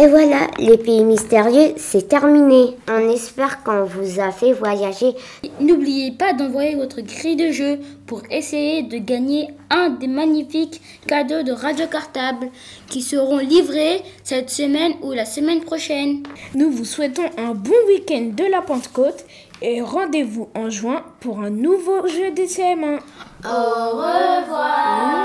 Et 0.00 0.06
voilà, 0.06 0.46
les 0.60 0.78
pays 0.78 1.02
mystérieux, 1.02 1.74
c'est 1.76 2.06
terminé. 2.06 2.76
On 2.88 3.10
espère 3.10 3.64
qu'on 3.64 3.82
vous 3.82 4.20
a 4.20 4.30
fait 4.30 4.52
voyager. 4.52 5.16
N'oubliez 5.58 6.12
pas 6.12 6.34
d'envoyer 6.34 6.76
votre 6.76 7.00
cri 7.00 7.34
de 7.34 7.50
jeu 7.50 7.80
pour 8.06 8.22
essayer 8.30 8.84
de 8.84 8.98
gagner 8.98 9.48
un 9.70 9.90
des 9.90 10.06
magnifiques 10.06 10.80
cadeaux 11.08 11.42
de 11.42 11.50
Radio 11.50 11.86
Cartable 11.88 12.48
qui 12.86 13.02
seront 13.02 13.38
livrés 13.38 14.02
cette 14.22 14.50
semaine 14.50 14.92
ou 15.02 15.10
la 15.10 15.24
semaine 15.24 15.64
prochaine. 15.64 16.22
Nous 16.54 16.70
vous 16.70 16.84
souhaitons 16.84 17.28
un 17.36 17.54
bon 17.54 17.74
week-end 17.88 18.30
de 18.36 18.44
la 18.44 18.62
Pentecôte 18.62 19.24
et 19.62 19.82
rendez-vous 19.82 20.48
en 20.54 20.70
juin 20.70 21.02
pour 21.18 21.40
un 21.40 21.50
nouveau 21.50 22.06
jeu 22.06 22.30
des 22.30 22.46
CM1. 22.46 23.00
Au 23.44 23.90
revoir. 23.96 25.18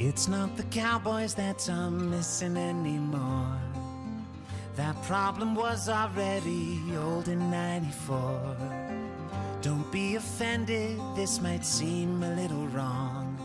It's 0.00 0.28
not 0.28 0.56
the 0.56 0.62
cowboys 0.62 1.34
that 1.34 1.68
I'm 1.68 2.08
missing 2.08 2.56
anymore. 2.56 3.58
That 4.76 4.94
problem 5.02 5.56
was 5.56 5.88
already 5.88 6.80
old 6.96 7.26
in 7.26 7.50
94. 7.50 8.56
Don't 9.60 9.90
be 9.90 10.14
offended, 10.14 11.00
this 11.16 11.40
might 11.40 11.66
seem 11.66 12.22
a 12.22 12.32
little 12.36 12.68
wrong. 12.68 13.36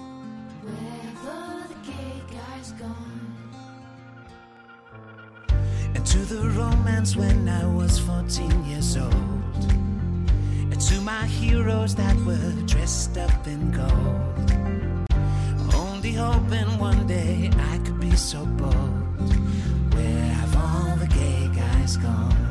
Wherever 0.62 1.67
the 1.69 1.91
gay 1.91 2.22
guy's 2.31 2.72
gone. 2.74 3.36
And 5.95 6.05
to 6.05 6.19
the 6.19 6.50
romance 6.50 7.15
when 7.15 7.50
I 7.50 7.65
was 7.65 7.98
14 7.98 8.65
years 8.65 8.95
old. 8.95 9.12
And 10.72 10.79
to 10.79 11.01
my 11.01 11.25
heroes 11.25 11.95
that 11.95 12.15
were 12.17 12.53
dressed 12.67 13.17
up 13.17 13.48
in 13.48 13.72
gold 13.72 14.33
hoping 16.13 16.79
one 16.79 17.08
day 17.08 17.50
I 17.72 17.77
could 17.79 18.00
be 18.00 18.15
so 18.15 18.46
bold. 18.46 18.74
Where 19.93 20.34
have 20.39 20.55
all 20.55 20.96
the 20.98 21.08
gay 21.08 21.50
guys 21.55 21.98
gone? 21.98 22.43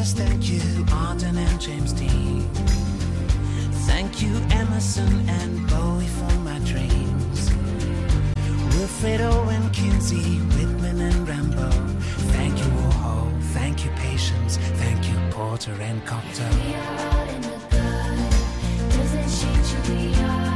Douglas, 0.00 0.14
thank 0.14 0.48
you, 0.48 0.60
Auden 0.86 1.36
and 1.36 1.60
James 1.60 1.92
Dean. 1.92 2.40
Thank 3.86 4.22
you, 4.22 4.34
Emerson 4.50 5.28
and 5.28 5.68
Bowie 5.68 6.06
for 6.06 6.32
my 6.38 6.58
dreams. 6.60 7.50
Wilfredo 8.72 9.52
and 9.52 9.70
Kinsey, 9.74 10.38
Whitman 10.56 11.00
and 11.00 11.28
Rambo. 11.28 11.70
Thank 12.32 12.56
you, 12.58 12.70
Warhol. 12.80 13.42
Thank 13.52 13.84
you, 13.84 13.90
Patience. 13.96 14.56
Thank 14.56 15.06
you, 15.06 15.16
Porter 15.32 15.76
and 15.82 16.02
Copter. 16.06 16.48
We 16.48 16.74
are 16.74 17.26
in 17.34 17.42
the 17.42 17.58
good, 17.68 18.96
doesn't 18.96 19.28
she, 19.28 20.22
are. 20.22 20.49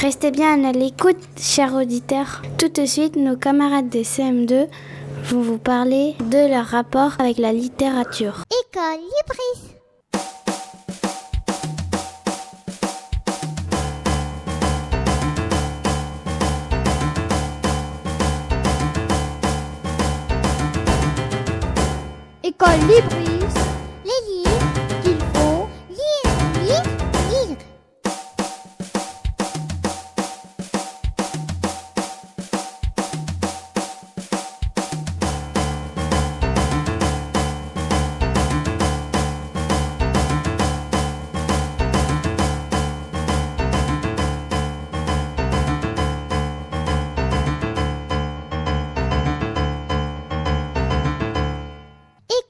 Restez 0.00 0.30
bien 0.30 0.64
à 0.64 0.72
l'écoute, 0.72 1.16
chers 1.38 1.74
auditeurs. 1.74 2.42
Tout 2.58 2.68
de 2.68 2.86
suite, 2.86 3.16
nos 3.16 3.36
camarades 3.36 3.88
des 3.88 4.04
CM2 4.04 4.68
vont 5.24 5.40
vous 5.40 5.58
parler 5.58 6.14
de 6.20 6.48
leur 6.50 6.66
rapport 6.66 7.12
avec 7.18 7.38
la 7.38 7.52
littérature. 7.52 8.44
École 8.50 9.00
Libris. 9.00 9.74
École 22.44 22.80
Libris. 22.88 23.27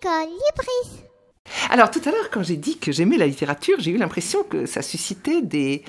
École 0.00 0.28
Libris. 0.28 1.00
Alors 1.70 1.90
tout 1.90 2.00
à 2.04 2.10
l'heure, 2.10 2.30
quand 2.30 2.42
j'ai 2.42 2.56
dit 2.56 2.78
que 2.78 2.92
j'aimais 2.92 3.16
la 3.16 3.26
littérature, 3.26 3.76
j'ai 3.80 3.90
eu 3.90 3.96
l'impression 3.96 4.42
que 4.42 4.66
ça 4.66 4.82
suscitait 4.82 5.40
des, 5.42 5.82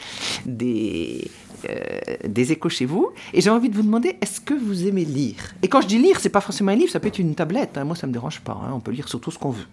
des, 0.46 1.30
euh, 1.70 2.00
des 2.24 2.52
échos 2.52 2.70
chez 2.70 2.86
vous. 2.86 3.12
Et 3.34 3.42
j'ai 3.42 3.50
envie 3.50 3.70
de 3.70 3.76
vous 3.76 3.84
demander, 3.84 4.18
est-ce 4.22 4.40
que 4.40 4.54
vous 4.54 4.88
aimez 4.88 5.06
lire? 5.06 5.54
Et 5.62 5.68
quand 5.68 5.82
je 5.82 5.88
dis 5.88 5.98
lire, 6.00 6.20
c'est 6.20 6.30
pas 6.30 6.42
forcément 6.42 6.72
un 6.72 6.76
livre, 6.76 6.92
ça 6.92 7.00
peut 7.00 7.10
être 7.10 7.20
une 7.20 7.36
tablette. 7.36 7.78
hein. 7.78 7.84
Moi, 7.84 7.96
ça 7.96 8.08
me 8.08 8.14
dérange 8.14 8.40
pas. 8.40 8.54
hein. 8.54 8.72
On 8.74 8.80
peut 8.80 8.92
lire 8.92 9.10
sur 9.10 9.20
tout 9.20 9.32
ce 9.32 9.38
qu'on 9.38 9.52
veut. 9.52 9.68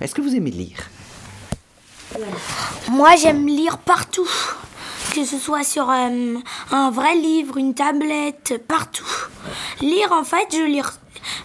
Est-ce 0.00 0.14
que 0.14 0.20
vous 0.20 0.36
aimez 0.36 0.50
lire? 0.50 0.88
Moi, 2.90 3.16
j'aime 3.16 3.46
lire 3.46 3.78
partout. 3.78 4.28
Que 5.14 5.24
ce 5.24 5.38
soit 5.38 5.64
sur 5.64 5.90
euh, 5.90 6.36
un 6.70 6.90
vrai 6.90 7.16
livre, 7.16 7.56
une 7.56 7.74
tablette, 7.74 8.62
partout. 8.68 9.08
Lire, 9.80 10.12
en 10.12 10.22
fait, 10.22 10.46
je 10.52 10.62
lis, 10.64 10.82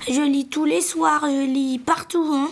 je 0.07 0.21
lis 0.21 0.47
tous 0.47 0.65
les 0.65 0.81
soirs, 0.81 1.21
je 1.25 1.45
lis 1.45 1.79
partout. 1.79 2.25
hein. 2.33 2.49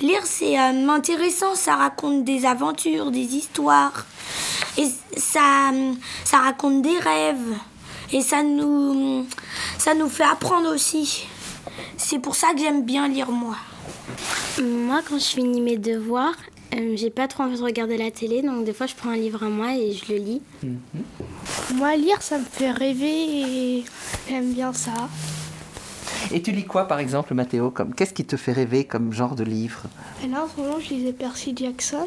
Lire, 0.00 0.20
c'est 0.24 0.58
euh, 0.58 0.88
intéressant, 0.88 1.54
ça 1.54 1.76
raconte 1.76 2.24
des 2.24 2.44
aventures, 2.46 3.10
des 3.10 3.36
histoires. 3.36 4.06
Et 4.78 4.86
ça, 5.16 5.70
ça 6.24 6.38
raconte 6.38 6.82
des 6.82 6.98
rêves. 6.98 7.56
Et 8.12 8.20
ça 8.20 8.42
nous, 8.42 9.26
ça 9.78 9.94
nous 9.94 10.08
fait 10.08 10.24
apprendre 10.24 10.74
aussi. 10.74 11.24
C'est 11.96 12.18
pour 12.18 12.34
ça 12.36 12.52
que 12.52 12.58
j'aime 12.60 12.84
bien 12.84 13.08
lire, 13.08 13.30
moi. 13.30 13.56
Moi, 14.62 15.00
quand 15.08 15.18
je 15.18 15.24
finis 15.24 15.60
mes 15.60 15.78
devoirs, 15.78 16.34
euh, 16.74 16.94
j'ai 16.96 17.10
pas 17.10 17.28
trop 17.28 17.44
envie 17.44 17.56
de 17.58 17.62
regarder 17.62 17.96
la 17.98 18.10
télé, 18.10 18.42
donc 18.42 18.64
des 18.64 18.72
fois 18.72 18.86
je 18.86 18.94
prends 18.94 19.10
un 19.10 19.16
livre 19.16 19.42
à 19.42 19.48
moi 19.48 19.74
et 19.74 19.92
je 19.92 20.12
le 20.12 20.18
lis. 20.18 20.42
Moi, 21.74 21.96
lire, 21.96 22.20
ça 22.22 22.38
me 22.38 22.44
fait 22.44 22.70
rêver 22.70 23.78
et 23.78 23.84
j'aime 24.28 24.52
bien 24.52 24.72
ça. 24.72 24.92
Et 26.32 26.40
tu 26.40 26.50
lis 26.52 26.64
quoi, 26.64 26.88
par 26.88 26.98
exemple, 26.98 27.34
Mathéo 27.34 27.70
comme, 27.70 27.94
Qu'est-ce 27.94 28.14
qui 28.14 28.24
te 28.24 28.36
fait 28.36 28.52
rêver 28.52 28.84
comme 28.84 29.12
genre 29.12 29.34
de 29.34 29.44
livre? 29.44 29.82
Et 30.24 30.28
là, 30.28 30.44
en 30.44 30.48
ce 30.48 30.60
moment, 30.60 30.80
je 30.80 30.94
lisais 30.94 31.12
Percy 31.12 31.54
Jackson. 31.56 32.06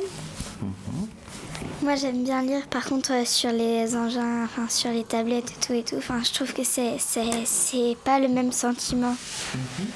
Moi 1.82 1.96
j'aime 1.96 2.24
bien 2.24 2.42
lire 2.42 2.66
par 2.68 2.86
contre 2.86 3.12
euh, 3.14 3.26
sur 3.26 3.52
les 3.52 3.96
engins, 3.96 4.44
enfin 4.46 4.68
sur 4.70 4.92
les 4.92 5.04
tablettes 5.04 5.52
et 5.52 5.66
tout 5.66 5.74
et 5.74 5.84
tout. 5.84 5.96
Enfin 5.98 6.22
je 6.24 6.34
trouve 6.34 6.54
que 6.54 6.64
c'est 6.64 6.96
c'est 7.00 7.46
c'est 7.46 7.96
pas 8.04 8.20
le 8.20 8.28
même 8.28 8.52
sentiment. 8.52 9.16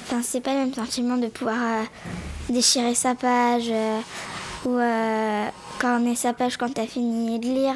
Enfin 0.06 0.22
c'est 0.22 0.42
pas 0.42 0.54
le 0.54 0.60
même 0.60 0.74
sentiment 0.74 1.18
de 1.18 1.28
pouvoir 1.28 1.58
euh, 1.58 1.84
déchirer 2.50 2.96
sa 2.96 3.16
page 3.16 3.70
euh, 3.72 4.00
ou 4.66 4.78
euh, 4.78 5.48
quand 5.80 6.00
on 6.02 6.06
est 6.12 6.16
sa 6.16 6.34
page 6.34 6.58
quand 6.58 6.74
t'as 6.74 6.86
fini 6.86 7.40
de 7.40 7.46
lire. 7.46 7.76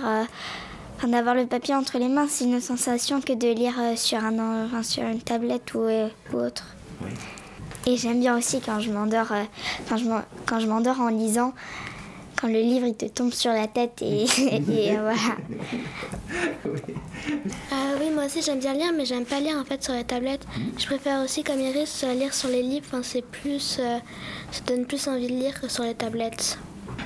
Enfin, 1.03 1.11
d'avoir 1.11 1.35
le 1.35 1.45
papier 1.45 1.75
entre 1.75 1.97
les 1.97 2.07
mains, 2.07 2.27
c'est 2.29 2.45
une 2.45 2.61
sensation 2.61 3.19
que 3.19 3.33
de 3.33 3.49
lire 3.53 3.73
euh, 3.77 3.97
sur, 3.97 4.19
un, 4.23 4.39
en- 4.39 4.65
enfin, 4.67 4.83
sur 4.83 5.03
une 5.03 5.19
tablette 5.19 5.73
ou, 5.73 5.79
euh, 5.81 6.07
ou 6.31 6.37
autre. 6.37 6.63
Et 7.85 7.97
j'aime 7.97 8.21
bien 8.21 8.37
aussi 8.37 8.61
quand 8.61 8.79
je 8.79 8.89
m'endors, 8.89 9.33
euh, 9.33 9.43
quand 9.89 9.97
je 9.97 10.05
m'en- 10.05 10.21
quand 10.45 10.61
je 10.61 10.67
m'endors 10.67 11.01
en 11.01 11.09
lisant, 11.09 11.53
quand 12.39 12.47
le 12.47 12.61
livre 12.61 12.85
il 12.87 12.95
te 12.95 13.03
tombe 13.07 13.33
sur 13.33 13.51
la 13.51 13.67
tête 13.67 14.01
et, 14.01 14.23
et, 14.71 14.95
euh, 14.97 15.01
voilà. 15.01 15.35
Euh, 17.73 17.97
oui, 17.99 18.09
moi 18.15 18.23
aussi 18.27 18.41
j'aime 18.41 18.59
bien 18.59 18.71
lire, 18.71 18.93
mais 18.95 19.03
j'aime 19.05 19.25
pas 19.25 19.41
lire 19.41 19.57
en 19.59 19.65
fait 19.65 19.83
sur 19.83 19.91
la 19.93 20.05
tablette. 20.05 20.45
Je 20.77 20.85
préfère 20.85 21.21
aussi, 21.21 21.43
comme 21.43 21.59
Iris, 21.59 22.05
lire 22.15 22.33
sur 22.33 22.47
les 22.47 22.63
livres. 22.63 22.85
Enfin, 22.89 23.03
c'est 23.03 23.25
plus, 23.25 23.75
euh, 23.81 23.97
ça 24.51 24.61
donne 24.67 24.85
plus 24.85 25.05
envie 25.09 25.27
de 25.27 25.33
lire 25.33 25.59
que 25.59 25.67
sur 25.67 25.83
les 25.83 25.95
tablettes. 25.95 26.57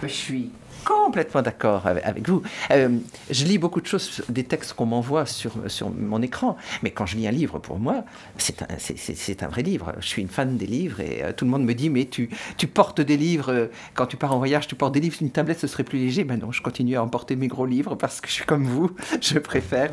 Je 0.04 0.08
suis 0.08 0.52
complètement 0.86 1.42
d'accord 1.42 1.86
avec, 1.88 2.28
vous. 2.28 2.42
Euh, 2.72 2.90
je 3.30 3.46
lis 3.46 3.58
beaucoup 3.58 3.82
de 3.82 3.88
choses, 3.88 4.24
des 4.30 4.44
textes 4.44 4.74
qu'on 4.74 4.86
m'envoie 4.86 5.26
sur, 5.26 5.52
sur 5.68 5.90
mon 5.90 6.22
écran, 6.22 6.58
mais 6.84 6.92
quand 6.92 7.06
je 7.06 7.16
lis 7.18 7.28
un 7.28 7.32
livre, 7.32 7.60
pour 7.60 7.80
moi, 7.80 8.04
c'est 8.38 8.62
un, 8.62 8.68
c'est- 8.78 9.44
un 9.44 9.48
vrai 9.48 9.62
livre. 9.64 9.94
Je 10.00 10.08
suis 10.08 10.22
une 10.22 10.28
fan 10.30 10.58
des 10.58 10.66
livres 10.66 11.00
et 11.02 11.24
euh, 11.24 11.32
tout 11.34 11.46
le 11.46 11.52
monde 11.52 11.64
me 11.64 11.74
dit, 11.74 11.90
mais 11.90 12.06
tu, 12.06 12.30
tu 12.58 12.68
portes 12.68 13.02
des 13.02 13.18
livres, 13.18 13.52
euh, 13.52 13.68
quand 13.94 14.06
tu 14.08 14.18
pars 14.18 14.34
en 14.34 14.38
voyage, 14.38 14.68
tu 14.68 14.76
portes 14.76 14.94
des 14.94 15.00
livres, 15.00 15.18
une 15.22 15.30
tablette, 15.32 15.60
ce 15.60 15.68
serait 15.68 15.84
plus 15.84 16.00
léger. 16.00 16.24
Ben 16.24 16.40
non, 16.40 16.52
je 16.52 16.62
continue 16.62 16.96
à 16.96 17.04
emporter 17.04 17.36
mes 17.36 17.48
gros 17.48 17.66
livres 17.66 17.96
parce 17.96 18.22
que 18.22 18.28
je 18.28 18.34
suis 18.34 18.46
comme 18.46 18.66
vous, 18.66 18.92
je 19.22 19.40
préfère 19.40 19.92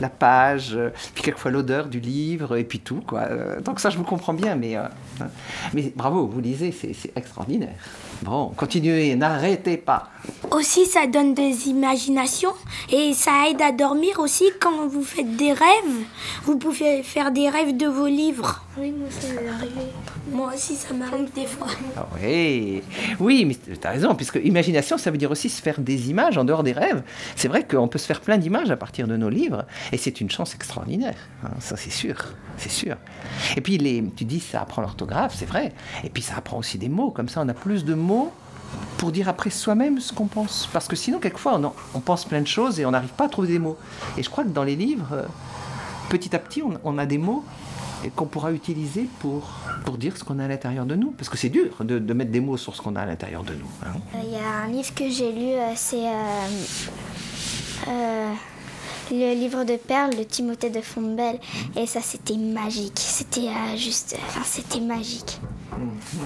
la 0.00 0.08
page, 0.08 0.78
puis 1.14 1.24
quelquefois 1.24 1.50
l'odeur 1.50 1.88
du 1.88 2.00
livre 2.00 2.56
et 2.56 2.64
puis 2.64 2.80
tout. 2.80 3.00
Quoi. 3.06 3.28
Donc 3.64 3.80
ça, 3.80 3.90
je 3.90 3.98
vous 3.98 4.04
comprends 4.04 4.34
bien, 4.34 4.54
mais, 4.54 4.76
hein. 4.76 4.90
mais 5.72 5.92
bravo, 5.94 6.26
vous 6.26 6.40
lisez, 6.40 6.72
c'est 6.72 6.92
c'est 6.94 7.12
extraordinaire. 7.16 7.74
Bon, 8.24 8.54
continuez, 8.56 9.14
n'arrêtez 9.16 9.76
pas. 9.76 10.08
Aussi, 10.50 10.86
ça 10.86 11.06
donne 11.06 11.34
des 11.34 11.68
imaginations 11.68 12.54
et 12.90 13.12
ça 13.12 13.50
aide 13.50 13.60
à 13.60 13.70
dormir 13.70 14.18
aussi 14.18 14.46
quand 14.62 14.88
vous 14.88 15.02
faites 15.02 15.36
des 15.36 15.52
rêves. 15.52 16.06
Vous 16.44 16.56
pouvez 16.56 17.02
faire 17.02 17.32
des 17.32 17.50
rêves 17.50 17.76
de 17.76 17.86
vos 17.86 18.06
livres. 18.06 18.63
Oui, 18.76 18.90
moi 18.90 19.06
ça 19.08 19.28
m'est 19.40 19.48
arrivé. 19.48 19.92
Moi 20.32 20.52
aussi, 20.54 20.74
ça 20.74 20.92
m'arrive 20.94 21.32
des 21.32 21.46
fois. 21.46 21.68
Ah 21.96 22.08
oui, 22.20 22.82
oui, 23.20 23.44
mais 23.44 23.54
tu 23.54 23.86
as 23.86 23.90
raison, 23.90 24.14
puisque 24.16 24.40
imagination, 24.42 24.98
ça 24.98 25.12
veut 25.12 25.16
dire 25.18 25.30
aussi 25.30 25.48
se 25.48 25.62
faire 25.62 25.78
des 25.80 26.10
images 26.10 26.36
en 26.38 26.44
dehors 26.44 26.64
des 26.64 26.72
rêves. 26.72 27.02
C'est 27.36 27.46
vrai 27.46 27.64
qu'on 27.66 27.86
peut 27.86 27.98
se 27.98 28.06
faire 28.06 28.20
plein 28.20 28.36
d'images 28.36 28.70
à 28.72 28.76
partir 28.76 29.06
de 29.06 29.16
nos 29.16 29.28
livres, 29.28 29.64
et 29.92 29.96
c'est 29.96 30.20
une 30.20 30.28
chance 30.30 30.54
extraordinaire. 30.56 31.14
hein, 31.44 31.50
ça, 31.60 31.76
c'est 31.76 31.90
sûr, 31.92 32.16
c'est 32.56 32.70
sûr. 32.70 32.96
Et 33.56 33.60
puis, 33.60 33.78
les, 33.78 34.02
tu 34.16 34.24
dis, 34.24 34.40
ça 34.40 34.62
apprend 34.62 34.82
l'orthographe, 34.82 35.36
c'est 35.38 35.46
vrai. 35.46 35.72
Et 36.02 36.08
puis, 36.10 36.22
ça 36.22 36.34
apprend 36.36 36.58
aussi 36.58 36.76
des 36.76 36.88
mots. 36.88 37.10
Comme 37.12 37.28
ça, 37.28 37.42
on 37.44 37.48
a 37.48 37.54
plus 37.54 37.84
de 37.84 37.94
mots 37.94 38.32
pour 38.98 39.12
dire 39.12 39.28
après 39.28 39.50
soi-même 39.50 40.00
ce 40.00 40.12
qu'on 40.12 40.26
pense. 40.26 40.68
Parce 40.72 40.88
que 40.88 40.96
sinon, 40.96 41.20
quelquefois, 41.20 41.54
on, 41.60 41.64
en- 41.64 41.74
on 41.94 42.00
pense 42.00 42.24
plein 42.24 42.40
de 42.40 42.46
choses 42.48 42.80
et 42.80 42.86
on 42.86 42.90
n'arrive 42.90 43.10
pas 43.12 43.26
à 43.26 43.28
trouver 43.28 43.46
des 43.48 43.58
mots. 43.60 43.76
Et 44.18 44.24
je 44.24 44.30
crois 44.30 44.42
que 44.42 44.48
dans 44.48 44.64
les 44.64 44.74
livres, 44.74 45.06
euh, 45.12 45.22
petit 46.08 46.34
à 46.34 46.40
petit, 46.40 46.60
on, 46.82 46.98
a 46.98 47.06
des 47.06 47.18
mots 47.18 47.44
qu'on 48.10 48.26
pourra 48.26 48.52
utiliser 48.52 49.08
pour, 49.20 49.48
pour 49.84 49.96
dire 49.98 50.16
ce 50.16 50.24
qu'on 50.24 50.38
a 50.38 50.44
à 50.44 50.48
l'intérieur 50.48 50.86
de 50.86 50.94
nous. 50.94 51.10
Parce 51.12 51.28
que 51.28 51.36
c'est 51.36 51.48
dur 51.48 51.76
de, 51.80 51.98
de 51.98 52.14
mettre 52.14 52.30
des 52.30 52.40
mots 52.40 52.56
sur 52.56 52.74
ce 52.74 52.82
qu'on 52.82 52.96
a 52.96 53.02
à 53.02 53.06
l'intérieur 53.06 53.42
de 53.44 53.54
nous. 53.54 53.68
hein. 53.84 53.92
Il 54.24 54.30
y 54.32 54.36
a 54.36 54.64
un 54.64 54.68
livre 54.68 54.94
que 54.94 55.08
j'ai 55.10 55.32
lu, 55.32 55.52
euh, 55.52 55.72
c'est 55.76 56.06
euh, 56.06 56.46
euh, 57.88 58.32
le 59.10 59.34
livre 59.34 59.64
de 59.64 59.76
Perles 59.76 60.16
de 60.16 60.22
Timothée 60.24 60.70
de 60.70 60.80
Fontbelle. 60.80 61.38
Et 61.76 61.86
ça, 61.86 62.00
c'était 62.00 62.36
magique. 62.36 62.98
C'était 62.98 63.48
euh, 63.48 63.76
juste. 63.76 64.16
Enfin, 64.28 64.40
c'était 64.44 64.80
magique. 64.80 65.40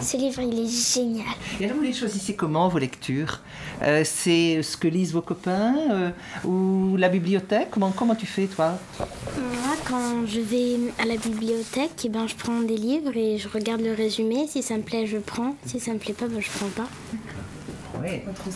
Ce 0.01 0.17
livre, 0.17 0.41
il 0.43 0.59
est 0.61 0.95
génial. 0.95 1.27
Et 1.61 1.65
alors, 1.65 1.77
vous 1.77 1.83
les 1.83 1.93
choisissez 1.93 2.35
comment, 2.35 2.69
vos 2.69 2.79
lectures? 2.79 3.41
Euh, 3.83 4.03
C'est 4.05 4.63
ce 4.63 4.77
que 4.77 4.89
lisent 4.89 5.13
vos 5.13 5.23
copains 5.23 5.75
euh, 5.91 6.11
ou 6.45 6.97
la 6.97 7.09
bibliothèque? 7.09 7.69
Comment, 7.71 7.91
comment 7.91 8.15
tu 8.15 8.27
fais, 8.27 8.47
toi? 8.47 8.79
Moi, 8.99 9.77
quand 9.87 10.27
je 10.27 10.41
vais 10.41 10.79
à 10.99 11.07
la 11.07 11.17
bibliothèque, 11.17 12.03
eh 12.05 12.09
ben, 12.09 12.27
je 12.27 12.35
prends 12.35 12.61
des 12.61 12.77
livres 12.77 13.17
et 13.17 13.39
je 13.39 13.49
regarde 13.49 13.81
le 13.81 13.95
résumé. 13.95 14.47
Si 14.49 14.63
ça 14.63 14.77
me 14.77 14.83
plaît, 14.83 15.07
je 15.07 15.19
prends. 15.19 15.55
Si 15.67 15.81
ça 15.81 15.93
me 15.93 15.99
plaît 15.99 16.15
pas, 16.15 16.27
ben, 16.29 16.41
je 16.41 16.51
prends 16.51 16.69
pas. 16.69 16.89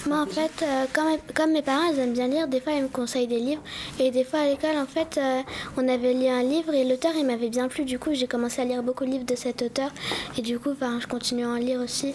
Moi, 0.06 0.20
en 0.20 0.26
fait, 0.26 0.50
euh, 0.62 0.84
comme, 0.92 1.06
comme 1.34 1.52
mes 1.52 1.62
parents, 1.62 1.90
ils 1.92 1.98
aiment 1.98 2.12
bien 2.12 2.28
lire, 2.28 2.48
des 2.48 2.60
fois, 2.60 2.72
ils 2.72 2.82
me 2.82 2.88
conseillent 2.88 3.26
des 3.26 3.38
livres. 3.38 3.62
Et 3.98 4.10
des 4.10 4.24
fois, 4.24 4.40
à 4.40 4.46
l'école, 4.46 4.76
en 4.76 4.86
fait, 4.86 5.18
euh, 5.18 5.40
on 5.76 5.86
avait 5.88 6.14
lu 6.14 6.26
un 6.26 6.42
livre 6.42 6.72
et 6.74 6.84
l'auteur, 6.84 7.12
il 7.16 7.26
m'avait 7.26 7.48
bien 7.48 7.68
plu. 7.68 7.84
Du 7.84 7.98
coup, 7.98 8.10
j'ai 8.12 8.26
commencé 8.26 8.60
à 8.62 8.64
lire 8.64 8.82
beaucoup 8.82 9.04
de 9.04 9.10
livres 9.10 9.24
de 9.26 9.36
cet 9.36 9.62
auteur. 9.62 9.90
Et 10.38 10.42
du 10.42 10.58
coup, 10.58 10.70
enfin, 10.72 10.98
je 11.00 11.06
continue 11.06 11.44
à 11.44 11.48
en 11.50 11.54
lire 11.56 11.80
aussi. 11.80 12.08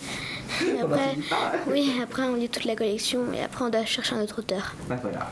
Et 0.65 0.79
après, 0.81 1.15
oui, 1.71 1.93
après, 2.03 2.23
on 2.23 2.35
lit 2.35 2.49
toute 2.49 2.65
la 2.65 2.75
collection. 2.75 3.21
Et 3.33 3.43
après, 3.43 3.65
on 3.65 3.69
doit 3.69 3.85
chercher 3.85 4.15
un 4.15 4.21
autre 4.23 4.39
auteur. 4.39 4.73
Ben 4.89 4.97
voilà. 5.01 5.29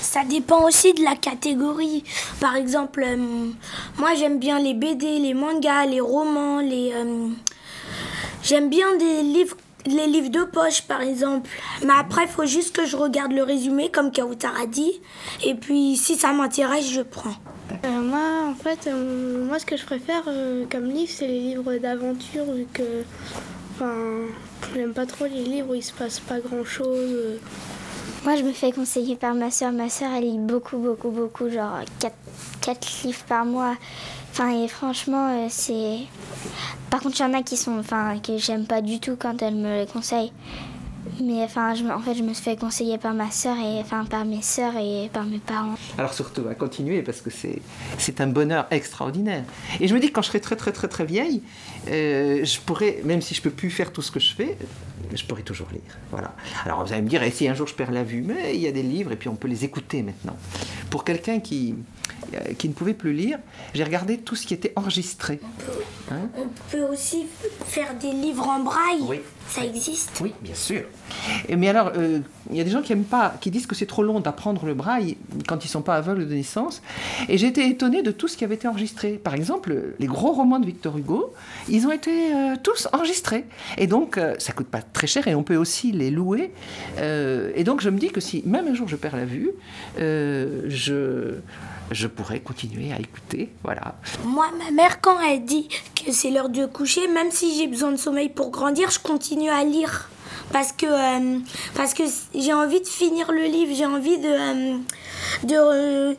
Ça 0.00 0.22
dépend 0.22 0.62
aussi 0.64 0.92
de 0.92 1.02
la 1.02 1.16
catégorie. 1.16 2.04
Par 2.38 2.54
exemple, 2.56 3.02
euh, 3.04 3.16
moi 3.98 4.10
j'aime 4.14 4.38
bien 4.38 4.58
les 4.60 4.74
BD, 4.74 5.18
les 5.18 5.32
mangas, 5.34 5.86
les 5.86 6.00
romans, 6.00 6.60
les. 6.60 6.92
euh, 6.94 7.28
j'aime 8.42 8.68
bien 8.68 8.94
des 8.96 9.22
livres, 9.22 9.56
les 9.86 10.06
livres 10.06 10.30
de 10.30 10.44
poche 10.44 10.82
par 10.82 11.00
exemple. 11.00 11.48
Mais 11.82 11.92
après, 11.98 12.22
il 12.24 12.28
faut 12.28 12.46
juste 12.46 12.74
que 12.74 12.86
je 12.86 12.96
regarde 12.96 13.32
le 13.32 13.42
résumé 13.42 13.90
comme 13.90 14.12
Kautar 14.12 14.52
a 14.60 14.66
dit. 14.66 15.00
Et 15.44 15.54
puis 15.54 15.96
si 15.96 16.16
ça 16.16 16.32
m'intéresse, 16.32 16.90
je 16.90 17.02
prends. 17.02 17.34
Euh, 17.84 18.00
moi, 18.00 18.48
en 18.48 18.54
fait, 18.54 18.86
euh, 18.86 19.44
moi, 19.44 19.58
ce 19.58 19.66
que 19.66 19.76
je 19.76 19.84
préfère 19.84 20.22
euh, 20.26 20.64
comme 20.70 20.84
livre, 20.84 21.10
c'est 21.14 21.26
les 21.26 21.40
livres 21.40 21.74
d'aventure, 21.76 22.44
vu 22.52 22.66
que, 22.72 23.04
enfin, 23.74 23.94
j'aime 24.74 24.92
pas 24.92 25.06
trop 25.06 25.24
les 25.24 25.42
livres 25.44 25.70
où 25.70 25.74
il 25.74 25.82
se 25.82 25.92
passe 25.92 26.20
pas 26.20 26.40
grand 26.40 26.64
chose. 26.64 27.40
Moi, 28.24 28.36
je 28.36 28.42
me 28.42 28.52
fais 28.52 28.72
conseiller 28.72 29.16
par 29.16 29.34
ma 29.34 29.50
soeur. 29.50 29.70
Ma 29.70 29.90
soeur, 29.90 30.08
elle 30.16 30.24
lit 30.24 30.38
beaucoup, 30.38 30.78
beaucoup, 30.78 31.10
beaucoup, 31.10 31.50
genre 31.50 31.80
4, 32.62 33.04
livres 33.04 33.22
par 33.28 33.44
mois. 33.44 33.74
Enfin, 34.30 34.62
et 34.64 34.66
franchement, 34.66 35.28
euh, 35.28 35.46
c'est. 35.50 35.98
Par 36.94 37.02
contre, 37.02 37.18
il 37.18 37.22
y 37.22 37.24
en 37.24 37.34
a 37.34 37.42
qui 37.42 37.56
sont. 37.56 37.76
Enfin, 37.76 38.20
que 38.20 38.38
j'aime 38.38 38.66
pas 38.68 38.80
du 38.80 39.00
tout 39.00 39.16
quand 39.18 39.42
elle 39.42 39.56
me 39.56 39.80
les 39.80 39.86
conseille. 39.86 40.30
Mais 41.20 41.42
enfin, 41.42 41.74
je, 41.74 41.84
en 41.84 41.98
fait, 41.98 42.14
je 42.14 42.22
me 42.22 42.32
fais 42.32 42.54
conseiller 42.54 42.98
par 42.98 43.14
ma 43.14 43.32
soeur 43.32 43.56
et 43.56 43.80
enfin 43.80 44.04
par 44.04 44.24
mes 44.24 44.42
soeurs 44.42 44.76
et 44.76 45.10
par 45.12 45.24
mes 45.24 45.40
parents. 45.40 45.74
Alors 45.98 46.14
surtout, 46.14 46.42
à 46.48 46.54
continuer 46.54 47.02
parce 47.02 47.20
que 47.20 47.30
c'est, 47.30 47.60
c'est 47.98 48.20
un 48.20 48.28
bonheur 48.28 48.68
extraordinaire. 48.70 49.42
Et 49.80 49.88
je 49.88 49.94
me 49.94 49.98
dis 49.98 50.06
que 50.06 50.12
quand 50.12 50.22
je 50.22 50.28
serai 50.28 50.40
très 50.40 50.54
très 50.54 50.70
très 50.70 50.86
très 50.86 51.04
vieille, 51.04 51.42
euh, 51.88 52.44
je 52.44 52.60
pourrais, 52.60 53.00
même 53.02 53.22
si 53.22 53.34
je 53.34 53.42
peux 53.42 53.50
plus 53.50 53.70
faire 53.70 53.92
tout 53.92 54.02
ce 54.02 54.12
que 54.12 54.20
je 54.20 54.32
fais, 54.32 54.56
je 55.12 55.24
pourrais 55.24 55.42
toujours 55.42 55.68
lire. 55.72 55.98
Voilà. 56.12 56.32
Alors 56.64 56.84
vous 56.84 56.92
allez 56.92 57.02
me 57.02 57.08
dire, 57.08 57.24
et 57.24 57.32
si 57.32 57.48
un 57.48 57.54
jour 57.54 57.66
je 57.66 57.74
perds 57.74 57.90
la 57.90 58.04
vue, 58.04 58.22
mais 58.22 58.54
il 58.54 58.60
y 58.60 58.68
a 58.68 58.72
des 58.72 58.84
livres 58.84 59.10
et 59.10 59.16
puis 59.16 59.28
on 59.28 59.34
peut 59.34 59.48
les 59.48 59.64
écouter 59.64 60.04
maintenant. 60.04 60.36
Pour 60.90 61.02
quelqu'un 61.02 61.40
qui, 61.40 61.74
qui 62.58 62.68
ne 62.68 62.74
pouvait 62.74 62.94
plus 62.94 63.12
lire, 63.12 63.38
j'ai 63.74 63.84
regardé 63.84 64.18
tout 64.18 64.34
ce 64.34 64.46
qui 64.46 64.54
était 64.54 64.72
enregistré. 64.76 65.40
Hein 66.10 66.28
On 66.36 66.48
peut 66.70 66.82
aussi 66.82 67.26
faire 67.64 67.94
des 67.94 68.12
livres 68.12 68.48
en 68.48 68.60
braille. 68.60 69.02
Oui. 69.02 69.20
Ça 69.48 69.64
existe. 69.64 70.20
Oui, 70.22 70.32
bien 70.40 70.54
sûr. 70.54 70.82
Et, 71.48 71.56
mais 71.56 71.68
alors, 71.68 71.92
euh, 71.96 72.20
il 72.50 72.56
y 72.56 72.60
a 72.60 72.64
des 72.64 72.70
gens 72.70 72.82
qui 72.82 72.92
aiment 72.92 73.04
pas, 73.04 73.34
qui 73.40 73.50
disent 73.50 73.66
que 73.66 73.74
c'est 73.74 73.86
trop 73.86 74.02
long 74.02 74.20
d'apprendre 74.20 74.64
le 74.64 74.74
braille 74.74 75.16
quand 75.46 75.64
ils 75.64 75.68
sont 75.68 75.82
pas 75.82 75.96
aveugles 75.96 76.26
de 76.26 76.34
naissance. 76.34 76.82
Et 77.28 77.36
j'ai 77.36 77.48
été 77.48 77.68
étonnée 77.68 78.02
de 78.02 78.10
tout 78.10 78.26
ce 78.26 78.36
qui 78.36 78.44
avait 78.44 78.54
été 78.54 78.66
enregistré. 78.68 79.12
Par 79.12 79.34
exemple, 79.34 79.94
les 79.98 80.06
gros 80.06 80.32
romans 80.32 80.58
de 80.58 80.66
Victor 80.66 80.96
Hugo, 80.96 81.32
ils 81.68 81.86
ont 81.86 81.92
été 81.92 82.34
euh, 82.34 82.56
tous 82.62 82.88
enregistrés. 82.92 83.44
Et 83.76 83.86
donc, 83.86 84.16
euh, 84.16 84.34
ça 84.38 84.52
coûte 84.52 84.68
pas 84.68 84.82
très 84.82 85.06
cher 85.06 85.28
et 85.28 85.34
on 85.34 85.42
peut 85.42 85.56
aussi 85.56 85.92
les 85.92 86.10
louer. 86.10 86.52
Euh, 86.98 87.52
et 87.54 87.64
donc, 87.64 87.80
je 87.80 87.90
me 87.90 87.98
dis 87.98 88.08
que 88.08 88.20
si 88.20 88.42
même 88.46 88.66
un 88.66 88.74
jour 88.74 88.88
je 88.88 88.96
perds 88.96 89.16
la 89.16 89.26
vue, 89.26 89.50
euh, 89.98 90.62
je 90.68 91.34
je 91.90 92.06
pourrais 92.06 92.40
continuer 92.40 92.92
à 92.92 92.98
écouter. 92.98 93.50
Voilà. 93.62 93.94
Moi, 94.24 94.46
ma 94.58 94.70
mère, 94.70 95.00
quand 95.00 95.20
elle 95.20 95.44
dit 95.44 95.68
que 95.94 96.12
c'est 96.12 96.30
l'heure 96.30 96.48
de 96.48 96.66
coucher, 96.66 97.06
même 97.08 97.30
si 97.30 97.56
j'ai 97.58 97.66
besoin 97.66 97.92
de 97.92 97.96
sommeil 97.96 98.28
pour 98.28 98.50
grandir, 98.50 98.90
je 98.90 98.98
continue 98.98 99.50
à 99.50 99.64
lire. 99.64 100.08
Parce 100.52 100.72
que, 100.72 100.86
euh, 100.86 101.38
parce 101.74 101.94
que 101.94 102.02
j'ai 102.34 102.52
envie 102.52 102.80
de 102.80 102.86
finir 102.86 103.32
le 103.32 103.44
livre, 103.44 103.74
j'ai 103.74 103.86
envie 103.86 104.18
de, 104.18 104.28
euh, 104.28 104.76
de, 105.42 105.54
euh, 105.54 106.14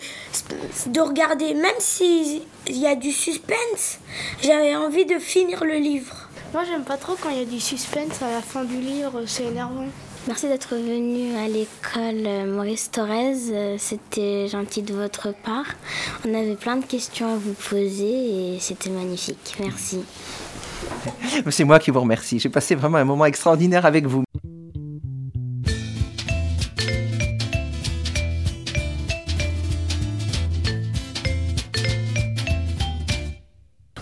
de 0.87 0.99
regarder, 0.99 1.53
même 1.53 1.75
s'il 1.79 2.41
y 2.67 2.87
a 2.87 2.95
du 2.95 3.11
suspense, 3.11 3.99
j'avais 4.41 4.75
envie 4.75 5.05
de 5.05 5.19
finir 5.19 5.63
le 5.63 5.75
livre. 5.75 6.27
Moi, 6.53 6.63
j'aime 6.65 6.83
pas 6.83 6.97
trop 6.97 7.15
quand 7.21 7.29
il 7.29 7.37
y 7.37 7.41
a 7.41 7.45
du 7.45 7.59
suspense 7.59 8.21
à 8.21 8.31
la 8.31 8.41
fin 8.41 8.63
du 8.63 8.79
livre, 8.79 9.23
c'est 9.25 9.43
énervant. 9.43 9.87
Merci 10.27 10.47
d'être 10.47 10.75
venu 10.75 11.35
à 11.35 11.47
l'école 11.47 12.25
euh, 12.25 12.45
Maurice 12.51 12.89
Thorez. 12.89 13.35
Euh, 13.51 13.75
C'était 13.77 14.47
gentil 14.47 14.81
de 14.81 14.91
votre 14.93 15.33
part. 15.43 15.65
On 16.27 16.33
avait 16.33 16.55
plein 16.55 16.77
de 16.77 16.85
questions 16.85 17.31
à 17.33 17.35
vous 17.37 17.53
poser 17.53 18.55
et 18.55 18.59
c'était 18.59 18.89
magnifique. 18.89 19.55
Merci. 19.59 19.99
C'est 21.51 21.63
moi 21.63 21.77
qui 21.77 21.91
vous 21.91 21.99
remercie. 22.01 22.39
J'ai 22.39 22.49
passé 22.49 22.73
vraiment 22.73 22.97
un 22.97 23.03
moment 23.05 23.25
extraordinaire 23.25 23.85
avec 23.85 24.07
vous. 24.07 24.23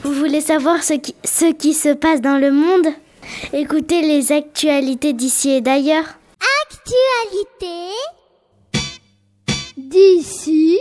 Vous 0.03 0.13
voulez 0.13 0.41
savoir 0.41 0.83
ce 0.83 0.93
qui, 0.93 1.15
ce 1.25 1.51
qui 1.53 1.73
se 1.73 1.89
passe 1.93 2.21
dans 2.21 2.38
le 2.38 2.51
monde? 2.51 2.88
Écoutez 3.51 4.01
les 4.01 4.32
actualités 4.32 5.13
d'ici 5.13 5.49
et 5.49 5.62
d'ailleurs. 5.62 6.06
Actualité 6.62 7.91
d'ici 9.77 10.79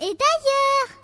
et 0.00 0.14
d'ailleurs. 0.14 0.98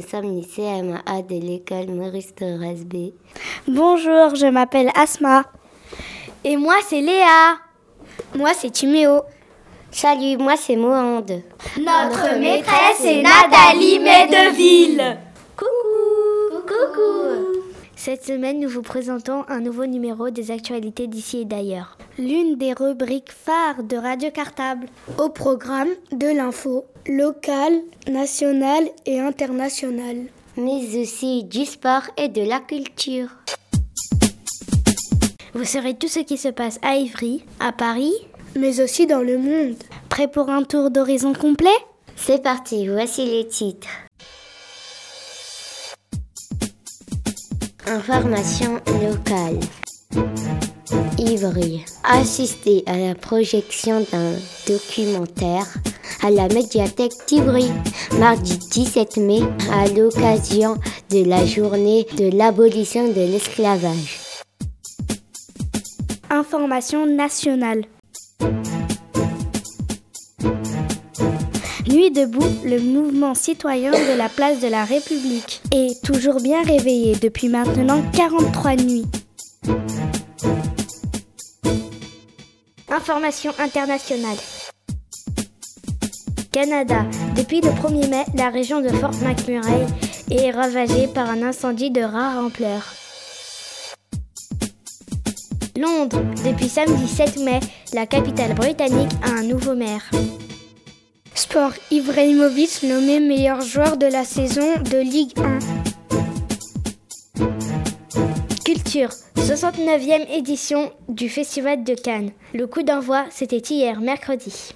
Nous 0.00 0.08
sommes 0.08 0.36
les 0.36 0.44
CMA 0.44 1.22
de 1.22 1.40
l'école 1.40 1.88
Maurice 1.88 2.34
Thorez 2.34 2.84
B. 2.84 3.12
Bonjour, 3.66 4.34
je 4.34 4.46
m'appelle 4.46 4.90
Asma. 4.94 5.44
Et 6.44 6.56
moi, 6.56 6.74
c'est 6.86 7.00
Léa. 7.00 7.58
Moi, 8.34 8.52
c'est 8.54 8.70
Timéo. 8.70 9.22
Salut, 9.90 10.36
moi 10.36 10.56
c'est 10.58 10.76
Mohand. 10.76 11.24
Notre 11.78 12.38
maîtresse 12.38 13.02
est 13.02 13.22
Nathalie 13.22 13.98
Medeville. 13.98 15.16
Coucou. 15.56 16.60
Coucou. 16.66 17.55
Cette 18.06 18.24
semaine, 18.24 18.60
nous 18.60 18.68
vous 18.68 18.82
présentons 18.82 19.42
un 19.48 19.58
nouveau 19.58 19.84
numéro 19.84 20.30
des 20.30 20.52
actualités 20.52 21.08
d'ici 21.08 21.40
et 21.40 21.44
d'ailleurs. 21.44 21.98
L'une 22.18 22.54
des 22.54 22.72
rubriques 22.72 23.32
phares 23.32 23.82
de 23.82 23.96
Radio 23.96 24.30
Cartable. 24.30 24.86
Au 25.18 25.28
programme 25.28 25.88
de 26.12 26.28
l'info 26.28 26.84
locale, 27.08 27.80
nationale 28.08 28.84
et 29.06 29.18
internationale. 29.18 30.26
Mais 30.56 30.96
aussi 30.96 31.42
du 31.42 31.64
sport 31.64 32.02
et 32.16 32.28
de 32.28 32.48
la 32.48 32.60
culture. 32.60 33.30
Vous 35.54 35.64
saurez 35.64 35.94
tout 35.94 36.06
ce 36.06 36.20
qui 36.20 36.36
se 36.36 36.50
passe 36.50 36.78
à 36.82 36.94
Ivry, 36.94 37.42
à 37.58 37.72
Paris, 37.72 38.14
mais 38.54 38.80
aussi 38.80 39.08
dans 39.08 39.22
le 39.22 39.36
monde. 39.36 39.74
Prêt 40.10 40.28
pour 40.28 40.48
un 40.48 40.62
tour 40.62 40.92
d'horizon 40.92 41.32
complet? 41.32 41.66
C'est 42.14 42.40
parti, 42.40 42.86
voici 42.86 43.26
les 43.26 43.48
titres. 43.48 44.05
Information 47.88 48.80
locale. 49.00 49.60
Ivry. 51.18 51.84
Assister 52.02 52.82
à 52.86 52.96
la 52.96 53.14
projection 53.14 54.04
d'un 54.10 54.32
documentaire 54.66 55.66
à 56.24 56.30
la 56.30 56.48
médiathèque 56.48 57.12
d'Ivry, 57.28 57.70
mardi 58.18 58.58
17 58.72 59.18
mai, 59.18 59.40
à 59.72 59.86
l'occasion 59.86 60.76
de 61.10 61.24
la 61.28 61.46
journée 61.46 62.06
de 62.16 62.36
l'abolition 62.36 63.06
de 63.06 63.20
l'esclavage. 63.20 64.18
Information 66.28 67.06
nationale. 67.06 67.84
Debout, 72.10 72.46
le 72.64 72.78
mouvement 72.78 73.34
citoyen 73.34 73.90
de 73.90 74.16
la 74.16 74.28
place 74.28 74.60
de 74.60 74.68
la 74.68 74.84
République 74.84 75.60
est 75.72 76.02
toujours 76.04 76.40
bien 76.40 76.62
réveillé 76.62 77.16
depuis 77.16 77.48
maintenant 77.48 78.02
43 78.12 78.76
nuits. 78.76 79.06
Information 82.88 83.52
internationale. 83.58 84.36
Canada. 86.52 87.04
Depuis 87.36 87.60
le 87.60 87.70
1er 87.70 88.08
mai, 88.08 88.24
la 88.34 88.50
région 88.50 88.80
de 88.80 88.88
Fort 88.88 89.14
McMurray 89.22 89.86
est 90.30 90.50
ravagée 90.52 91.08
par 91.08 91.28
un 91.28 91.42
incendie 91.42 91.90
de 91.90 92.02
rare 92.02 92.38
ampleur. 92.38 92.82
Londres. 95.76 96.22
Depuis 96.44 96.68
samedi 96.68 97.08
7 97.08 97.38
mai, 97.44 97.60
la 97.92 98.06
capitale 98.06 98.54
britannique 98.54 99.12
a 99.22 99.30
un 99.30 99.42
nouveau 99.42 99.74
maire. 99.74 100.08
Ibrahimovic 101.90 102.82
nommé 102.82 103.18
meilleur 103.18 103.62
joueur 103.62 103.96
de 103.96 104.04
la 104.04 104.24
saison 104.24 104.74
de 104.90 104.98
Ligue 104.98 105.32
1. 105.38 105.58
Culture. 108.62 109.08
69e 109.36 110.28
édition 110.30 110.92
du 111.08 111.30
Festival 111.30 111.82
de 111.82 111.94
Cannes. 111.94 112.32
Le 112.52 112.66
coup 112.66 112.82
d'envoi, 112.82 113.24
c'était 113.30 113.56
hier, 113.56 114.00
mercredi. 114.00 114.74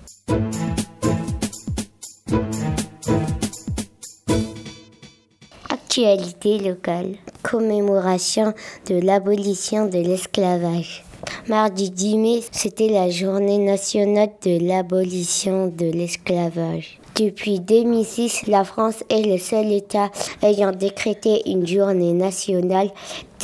Actualité 5.69 6.61
locale. 6.61 7.17
Commémoration 7.43 8.55
de 8.89 8.95
l'abolition 8.95 9.87
de 9.87 9.99
l'esclavage. 9.99 11.05
Mardi 11.49 11.91
10 11.91 12.19
mai, 12.19 12.43
c'était 12.53 12.89
la 12.89 13.09
journée 13.11 13.59
nationale 13.59 14.31
de 14.45 14.59
l'abolition 14.67 15.69
de 15.69 15.87
l'esclavage. 15.87 17.00
Depuis 17.17 17.61
2006, 17.61 18.47
la 18.47 18.65
France 18.65 19.03
est 19.09 19.23
le 19.23 19.39
seul 19.39 19.73
État 19.73 20.11
ayant 20.43 20.73
décrété 20.73 21.51
une 21.51 21.67
journée 21.67 22.13
nationale 22.13 22.91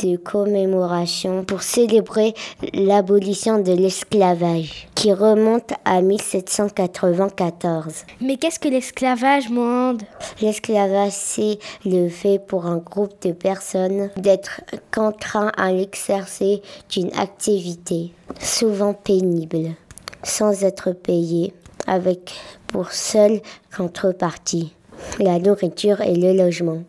de 0.03 0.15
commémoration 0.15 1.43
pour 1.43 1.63
célébrer 1.63 2.33
l'abolition 2.73 3.59
de 3.59 3.71
l'esclavage, 3.71 4.87
qui 4.95 5.11
remonte 5.11 5.71
à 5.85 6.01
1794. 6.01 8.05
Mais 8.21 8.37
qu'est-ce 8.37 8.59
que 8.59 8.69
l'esclavage, 8.69 9.49
Monde 9.49 10.03
L'esclavage, 10.41 11.13
c'est 11.13 11.59
le 11.85 12.09
fait 12.09 12.39
pour 12.39 12.65
un 12.65 12.77
groupe 12.77 13.21
de 13.23 13.31
personnes 13.31 14.09
d'être 14.17 14.61
contraint 14.93 15.51
à 15.57 15.71
l'exercer 15.71 16.61
d'une 16.89 17.13
activité, 17.17 18.11
souvent 18.39 18.93
pénible, 18.93 19.75
sans 20.23 20.63
être 20.63 20.91
payé, 20.91 21.53
avec 21.87 22.35
pour 22.67 22.91
seule 22.91 23.41
contrepartie 23.75 24.73
la 25.19 25.39
nourriture 25.39 26.01
et 26.01 26.15
le 26.15 26.33
logement. 26.33 26.83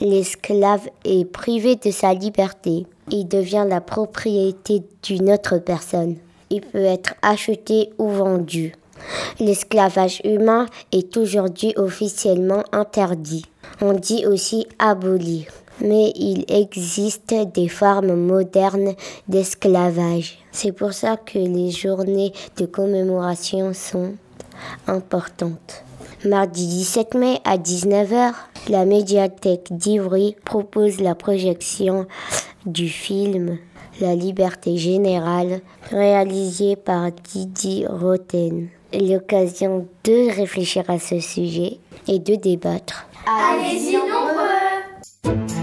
L'esclave 0.00 0.88
est 1.04 1.24
privé 1.24 1.76
de 1.76 1.90
sa 1.90 2.14
liberté. 2.14 2.86
Il 3.10 3.28
devient 3.28 3.66
la 3.68 3.80
propriété 3.80 4.82
d'une 5.02 5.32
autre 5.32 5.58
personne. 5.58 6.16
Il 6.50 6.60
peut 6.62 6.84
être 6.84 7.14
acheté 7.22 7.90
ou 7.98 8.08
vendu. 8.08 8.74
L'esclavage 9.40 10.20
humain 10.24 10.66
est 10.92 11.16
aujourd'hui 11.16 11.74
officiellement 11.76 12.64
interdit. 12.72 13.44
On 13.80 13.92
dit 13.92 14.26
aussi 14.26 14.66
aboli. 14.78 15.46
Mais 15.80 16.12
il 16.14 16.44
existe 16.48 17.34
des 17.52 17.68
formes 17.68 18.14
modernes 18.14 18.94
d'esclavage. 19.26 20.38
C'est 20.52 20.70
pour 20.70 20.92
ça 20.92 21.16
que 21.16 21.38
les 21.38 21.72
journées 21.72 22.32
de 22.56 22.64
commémoration 22.64 23.74
sont 23.74 24.14
importantes. 24.86 25.84
Mardi 26.24 26.66
17 26.66 27.14
mai 27.14 27.38
à 27.44 27.58
19h, 27.58 28.32
la 28.68 28.84
médiathèque 28.86 29.68
d'Ivry 29.70 30.36
propose 30.44 31.00
la 31.00 31.14
projection 31.14 32.06
du 32.64 32.88
film 32.88 33.58
La 34.00 34.14
liberté 34.14 34.76
générale, 34.76 35.60
réalisé 35.90 36.76
par 36.76 37.10
Didier 37.12 37.86
Roten. 37.86 38.68
L'occasion 38.92 39.86
de 40.04 40.34
réfléchir 40.34 40.84
à 40.88 40.98
ce 40.98 41.20
sujet 41.20 41.78
et 42.08 42.18
de 42.18 42.36
débattre. 42.36 43.06
Allez-y 43.26 43.96
nombreux 43.96 45.53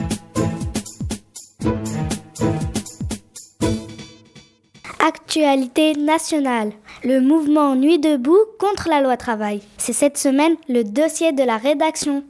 Actualité 5.03 5.95
nationale. 5.95 6.73
Le 7.03 7.21
mouvement 7.21 7.75
Nuit 7.75 7.97
debout 7.97 8.37
contre 8.59 8.87
la 8.87 9.01
loi 9.01 9.17
travail. 9.17 9.61
C'est 9.79 9.93
cette 9.93 10.19
semaine 10.19 10.55
le 10.69 10.83
dossier 10.83 11.31
de 11.31 11.41
la 11.41 11.57
rédaction. 11.57 12.23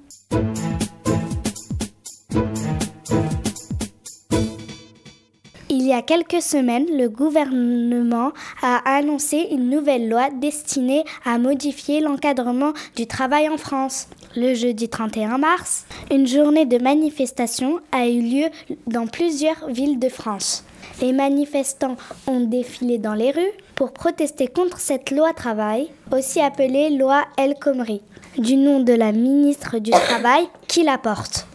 Il 5.69 5.85
y 5.85 5.91
a 5.91 6.01
quelques 6.01 6.41
semaines, 6.41 6.85
le 6.97 7.09
gouvernement 7.09 8.31
a 8.61 8.77
annoncé 8.85 9.49
une 9.51 9.69
nouvelle 9.69 10.07
loi 10.07 10.29
destinée 10.29 11.03
à 11.25 11.37
modifier 11.37 11.99
l'encadrement 11.99 12.71
du 12.95 13.05
travail 13.05 13.49
en 13.49 13.57
France. 13.57 14.07
Le 14.37 14.53
jeudi 14.53 14.87
31 14.87 15.39
mars, 15.39 15.85
une 16.09 16.25
journée 16.25 16.65
de 16.65 16.77
manifestation 16.77 17.81
a 17.91 18.07
eu 18.07 18.21
lieu 18.21 18.45
dans 18.87 19.07
plusieurs 19.07 19.67
villes 19.67 19.99
de 19.99 20.07
France. 20.07 20.63
Les 21.01 21.13
manifestants 21.13 21.97
ont 22.27 22.41
défilé 22.41 22.97
dans 22.97 23.13
les 23.13 23.31
rues 23.31 23.53
pour 23.75 23.93
protester 23.93 24.47
contre 24.47 24.79
cette 24.79 25.11
loi 25.11 25.33
travail, 25.33 25.89
aussi 26.11 26.39
appelée 26.39 26.89
loi 26.91 27.23
El 27.37 27.55
Khomri, 27.55 28.01
du 28.37 28.55
nom 28.55 28.79
de 28.79 28.93
la 28.93 29.11
ministre 29.11 29.79
du 29.79 29.91
Travail 29.91 30.47
qui 30.67 30.83
la 30.83 30.97
porte. 30.97 31.47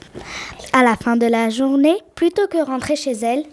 À 0.73 0.83
la 0.83 0.97
fin 0.97 1.17
de 1.17 1.27
la 1.27 1.51
journée, 1.51 1.97
plutôt 2.15 2.47
que 2.49 2.65
rentrer 2.65 2.97
chez 2.97 3.13
elle, 3.13 3.45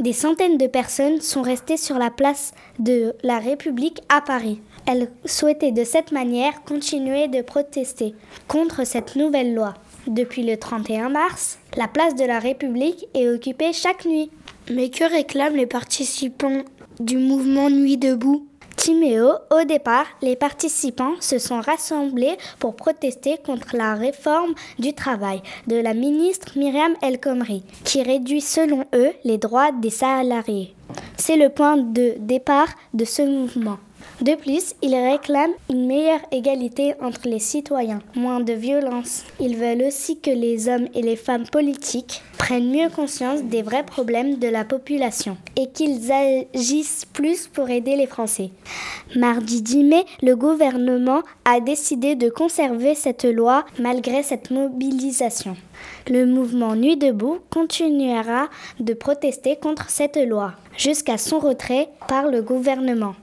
des 0.00 0.12
centaines 0.12 0.58
de 0.58 0.66
personnes 0.66 1.20
sont 1.20 1.42
restées 1.42 1.76
sur 1.76 1.98
la 1.98 2.10
place 2.10 2.52
de 2.78 3.14
la 3.22 3.38
République 3.38 4.02
à 4.08 4.20
Paris. 4.20 4.60
Elles 4.86 5.10
souhaitaient 5.24 5.72
de 5.72 5.84
cette 5.84 6.12
manière 6.12 6.62
continuer 6.64 7.28
de 7.28 7.40
protester 7.40 8.14
contre 8.48 8.86
cette 8.86 9.16
nouvelle 9.16 9.54
loi. 9.54 9.74
Depuis 10.08 10.42
le 10.42 10.56
31 10.56 11.08
mars, 11.08 11.58
la 11.76 11.88
place 11.88 12.14
de 12.14 12.24
la 12.24 12.38
République 12.38 13.06
est 13.14 13.28
occupée 13.28 13.72
chaque 13.72 14.04
nuit. 14.04 14.30
Mais 14.70 14.90
que 14.90 15.04
réclament 15.04 15.56
les 15.56 15.66
participants 15.66 16.62
du 17.00 17.18
mouvement 17.18 17.70
Nuit 17.70 17.96
debout? 17.96 18.46
Timéo, 18.76 19.28
au 19.50 19.64
départ, 19.64 20.06
les 20.22 20.34
participants 20.34 21.14
se 21.20 21.38
sont 21.38 21.60
rassemblés 21.60 22.36
pour 22.58 22.74
protester 22.74 23.36
contre 23.44 23.76
la 23.76 23.94
réforme 23.94 24.54
du 24.78 24.92
travail 24.92 25.40
de 25.66 25.76
la 25.76 25.94
ministre 25.94 26.58
Myriam 26.58 26.94
El 27.00 27.20
Khomri, 27.20 27.62
qui 27.84 28.02
réduit 28.02 28.40
selon 28.40 28.84
eux 28.94 29.12
les 29.24 29.38
droits 29.38 29.72
des 29.72 29.90
salariés. 29.90 30.74
C'est 31.16 31.36
le 31.36 31.48
point 31.48 31.76
de 31.76 32.14
départ 32.18 32.68
de 32.92 33.04
ce 33.04 33.22
mouvement. 33.22 33.78
De 34.22 34.36
plus, 34.36 34.76
ils 34.82 34.94
réclament 34.94 35.54
une 35.68 35.88
meilleure 35.88 36.20
égalité 36.30 36.94
entre 37.02 37.22
les 37.24 37.40
citoyens, 37.40 37.98
moins 38.14 38.38
de 38.38 38.52
violence. 38.52 39.24
Ils 39.40 39.56
veulent 39.56 39.82
aussi 39.82 40.20
que 40.20 40.30
les 40.30 40.68
hommes 40.68 40.86
et 40.94 41.02
les 41.02 41.16
femmes 41.16 41.48
politiques 41.50 42.22
prennent 42.38 42.70
mieux 42.70 42.88
conscience 42.88 43.42
des 43.42 43.62
vrais 43.62 43.84
problèmes 43.84 44.38
de 44.38 44.46
la 44.46 44.64
population 44.64 45.36
et 45.56 45.68
qu'ils 45.70 46.12
agissent 46.12 47.04
plus 47.12 47.48
pour 47.48 47.68
aider 47.68 47.96
les 47.96 48.06
Français. 48.06 48.50
Mardi 49.16 49.60
10 49.60 49.82
mai, 49.82 50.04
le 50.22 50.36
gouvernement 50.36 51.22
a 51.44 51.58
décidé 51.58 52.14
de 52.14 52.28
conserver 52.28 52.94
cette 52.94 53.24
loi 53.24 53.64
malgré 53.80 54.22
cette 54.22 54.52
mobilisation. 54.52 55.56
Le 56.08 56.26
mouvement 56.26 56.76
Nuit 56.76 56.96
debout 56.96 57.38
continuera 57.50 58.48
de 58.78 58.94
protester 58.94 59.56
contre 59.56 59.90
cette 59.90 60.16
loi 60.16 60.52
jusqu'à 60.76 61.18
son 61.18 61.40
retrait 61.40 61.88
par 62.06 62.28
le 62.28 62.40
gouvernement. 62.40 63.16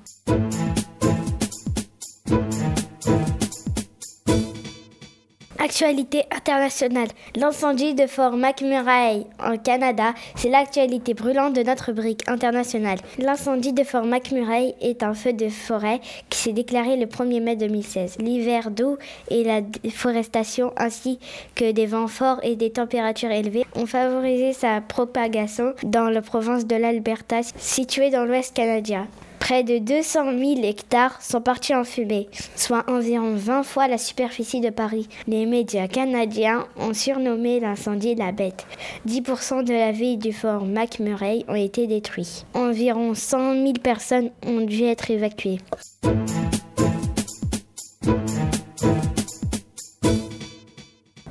Actualité 5.62 6.24
internationale. 6.32 7.10
L'incendie 7.36 7.94
de 7.94 8.08
Fort 8.08 8.38
McMurray 8.38 9.26
en 9.44 9.58
Canada, 9.58 10.14
c'est 10.36 10.48
l'actualité 10.48 11.14
brûlante 11.14 11.54
de 11.54 11.64
notre 11.64 11.92
brique 11.92 12.24
internationale. 12.30 12.98
L'incendie 13.18 13.74
de 13.74 13.84
Fort 13.84 14.06
McMurray 14.06 14.76
est 14.80 15.04
un 15.04 15.14
feu 15.14 15.34
de 15.34 15.50
forêt 15.50 16.00
qui 16.30 16.40
s'est 16.40 16.54
déclaré 16.54 16.96
le 16.96 17.08
1er 17.08 17.42
mai 17.42 17.58
2016. 17.58 18.20
L'hiver 18.20 18.72
doux 18.72 18.98
et 19.30 19.44
la 19.44 19.60
déforestation 19.60 20.72
ainsi 20.78 21.20
que 21.56 21.72
des 21.74 21.88
vents 21.88 22.08
forts 22.08 22.40
et 22.42 22.56
des 22.56 22.72
températures 22.72 23.32
élevées 23.32 23.66
ont 23.76 23.86
favorisé 23.86 24.54
sa 24.54 24.80
propagation 24.80 25.74
dans 25.84 26.10
la 26.10 26.22
province 26.22 26.68
de 26.68 26.78
l'Alberta 26.78 27.42
située 27.58 28.12
dans 28.12 28.24
l'ouest 28.24 28.56
canadien. 28.56 29.10
Près 29.40 29.64
de 29.64 29.80
200 29.80 30.38
000 30.38 30.64
hectares 30.64 31.22
sont 31.22 31.42
partis 31.42 31.74
en 31.74 31.84
fumée, 31.84 32.28
soit 32.56 32.84
environ 32.90 33.34
20 33.36 33.64
fois 33.64 33.88
la 33.88 33.98
superficie 33.98 34.60
de 34.62 34.70
Paris. 34.70 35.08
Les 35.28 35.46
médias 35.46 35.88
canadiens 35.88 36.68
ont 36.78 36.94
surnommé 36.94 37.60
l'incendie 37.60 38.16
la 38.16 38.32
bête. 38.32 38.68
10% 39.08 39.64
de 39.64 39.74
la 39.74 39.92
ville 39.92 40.20
du 40.20 40.34
fort 40.34 40.66
McMurray 40.66 41.46
ont 41.48 41.56
été 41.56 41.88
détruits. 41.88 42.44
Environ 42.54 43.16
100 43.16 43.54
000 43.54 43.74
personnes 43.82 44.30
ont 44.46 44.62
dû 44.62 44.84
être 44.84 45.10
évacuées. 45.10 45.60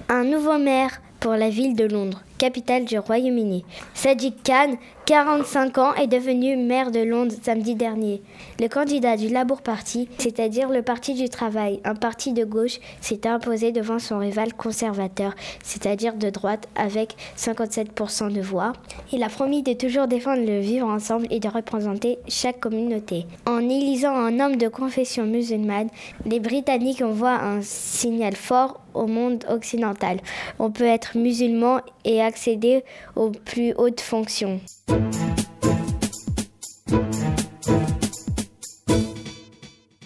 Un 0.09 0.25
nouveau 0.25 0.59
maire 0.59 1.01
pour 1.21 1.33
la 1.33 1.51
ville 1.51 1.77
de 1.77 1.85
Londres, 1.85 2.23
capitale 2.39 2.85
du 2.85 2.99
Royaume-Uni. 2.99 3.65
Sadiq 3.95 4.35
Khan, 4.45 4.77
45 5.07 5.79
ans, 5.79 5.95
est 5.95 6.07
devenu 6.07 6.57
maire 6.57 6.91
de 6.91 7.01
Londres 7.01 7.35
samedi 7.43 7.75
dernier. 7.75 8.23
Le 8.61 8.69
candidat 8.69 9.17
du 9.17 9.29
Labour 9.29 9.63
Party, 9.63 10.09
c'est-à-dire 10.19 10.69
le 10.69 10.83
Parti 10.83 11.15
du 11.15 11.29
Travail, 11.29 11.81
un 11.85 11.95
parti 11.95 12.33
de 12.33 12.45
gauche, 12.45 12.79
s'est 13.01 13.27
imposé 13.27 13.73
devant 13.73 13.99
son 13.99 14.19
rival 14.19 14.55
conservateur, 14.55 15.35
c'est-à-dire 15.63 16.15
de 16.15 16.31
droite, 16.31 16.69
avec 16.77 17.17
57% 17.37 18.33
de 18.33 18.41
voix. 18.41 18.73
Il 19.13 19.23
a 19.23 19.29
promis 19.29 19.63
de 19.63 19.73
toujours 19.73 20.07
défendre 20.07 20.45
le 20.47 20.61
vivre 20.61 20.87
ensemble 20.87 21.27
et 21.31 21.41
de 21.41 21.49
représenter 21.49 22.19
chaque 22.29 22.61
communauté. 22.61 23.27
En 23.47 23.61
élisant 23.61 24.15
un 24.15 24.39
homme 24.41 24.57
de 24.57 24.69
confession 24.69 25.25
musulmane, 25.25 25.89
les 26.25 26.41
Britanniques 26.41 27.03
envoient 27.03 27.41
un 27.41 27.63
signal 27.63 28.37
fort 28.37 28.81
au 28.95 29.07
monde 29.07 29.45
occidental. 29.49 30.19
On 30.59 30.71
peut 30.71 30.85
être 30.85 31.17
musulman 31.17 31.81
et 32.05 32.21
accéder 32.29 32.85
aux 33.17 33.31
plus 33.31 33.73
hautes 33.77 34.01
fonctions. 34.01 34.61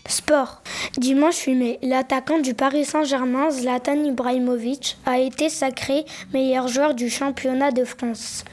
Sport. 0.06 0.62
Dimanche 0.98 1.46
8 1.46 1.54
mai, 1.54 1.78
l'attaquant 1.82 2.38
du 2.38 2.54
Paris 2.54 2.85
Saint-Germain, 2.85 3.50
Zlatan 3.50 4.04
Ibrahimovic, 4.04 4.98
a 5.04 5.18
été 5.18 5.48
sacré 5.48 6.04
meilleur 6.32 6.68
joueur 6.68 6.94
du 6.94 7.08
championnat 7.11 7.70
de 7.70 7.85
France. 7.85 8.44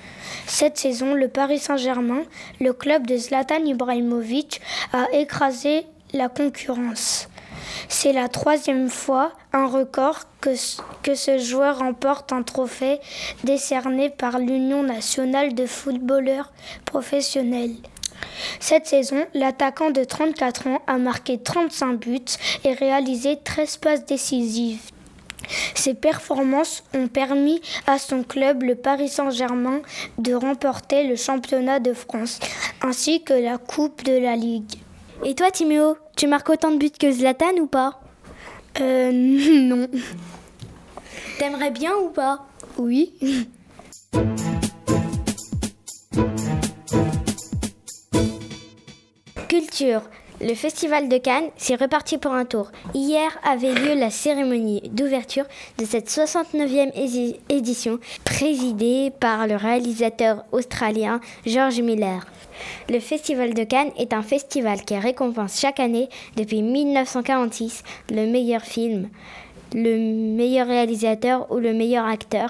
Cette 0.47 0.77
saison, 0.77 1.13
le 1.13 1.27
Paris 1.27 1.59
Saint-Germain, 1.59 2.23
le 2.59 2.73
club 2.73 3.05
de 3.05 3.17
Zlatan 3.17 3.65
Ibrahimovic, 3.65 4.61
a 4.93 5.05
écrasé 5.13 5.85
la 6.13 6.27
concurrence. 6.29 7.27
C'est 7.87 8.13
la 8.13 8.27
troisième 8.27 8.89
fois, 8.89 9.31
un 9.53 9.67
record, 9.67 10.21
que, 10.41 10.51
que 11.03 11.15
ce 11.15 11.37
joueur 11.37 11.79
remporte 11.79 12.31
un 12.33 12.43
trophée 12.43 12.99
décerné 13.43 14.09
par 14.09 14.39
l'Union 14.39 14.83
nationale 14.83 15.53
de 15.53 15.65
footballeurs 15.65 16.51
professionnels. 16.85 17.75
Cette 18.59 18.87
saison, 18.87 19.25
l'attaquant 19.33 19.91
de 19.91 20.03
34 20.03 20.67
ans 20.67 20.81
a 20.87 20.97
marqué 20.97 21.39
35 21.39 21.99
buts 21.99 22.19
et 22.63 22.73
réalisé 22.73 23.37
13 23.43 23.77
passes 23.77 24.05
décisives. 24.05 24.91
Ses 25.73 25.93
performances 25.93 26.83
ont 26.93 27.07
permis 27.07 27.61
à 27.87 27.97
son 27.97 28.23
club, 28.23 28.63
le 28.63 28.75
Paris 28.75 29.09
Saint-Germain, 29.09 29.81
de 30.17 30.33
remporter 30.33 31.07
le 31.07 31.15
championnat 31.15 31.79
de 31.79 31.93
France 31.93 32.39
ainsi 32.81 33.23
que 33.23 33.33
la 33.33 33.57
Coupe 33.57 34.03
de 34.03 34.17
la 34.17 34.35
Ligue. 34.35 34.75
Et 35.25 35.35
toi, 35.35 35.51
Timéo, 35.51 35.97
tu 36.15 36.27
marques 36.27 36.49
autant 36.49 36.71
de 36.71 36.77
buts 36.77 36.91
que 36.91 37.11
Zlatan 37.11 37.57
ou 37.59 37.67
pas? 37.67 37.99
Euh, 38.79 39.11
non. 39.61 39.87
T'aimerais 41.37 41.71
bien 41.71 41.91
ou 41.95 42.09
pas? 42.09 42.45
Oui. 42.77 43.13
Culture. 49.49 50.01
Le 50.41 50.53
festival 50.53 51.09
de 51.09 51.17
Cannes 51.17 51.49
s'est 51.57 51.75
reparti 51.75 52.17
pour 52.17 52.31
un 52.31 52.45
tour. 52.45 52.71
Hier 52.93 53.29
avait 53.43 53.73
lieu 53.73 53.95
la 53.95 54.09
cérémonie 54.09 54.89
d'ouverture 54.93 55.43
de 55.77 55.83
cette 55.83 56.09
69e 56.09 56.93
édition, 57.49 57.99
présidée 58.23 59.11
par 59.19 59.47
le 59.47 59.57
réalisateur 59.57 60.45
australien 60.53 61.19
George 61.45 61.81
Miller. 61.81 62.25
Le 62.89 62.99
Festival 62.99 63.53
de 63.53 63.63
Cannes 63.63 63.91
est 63.97 64.13
un 64.13 64.21
festival 64.21 64.81
qui 64.81 64.97
récompense 64.97 65.59
chaque 65.59 65.79
année, 65.79 66.09
depuis 66.35 66.61
1946, 66.61 67.83
le 68.11 68.25
meilleur 68.27 68.61
film, 68.61 69.09
le 69.73 69.97
meilleur 70.35 70.67
réalisateur 70.67 71.51
ou 71.51 71.57
le 71.57 71.73
meilleur 71.73 72.05
acteur 72.05 72.49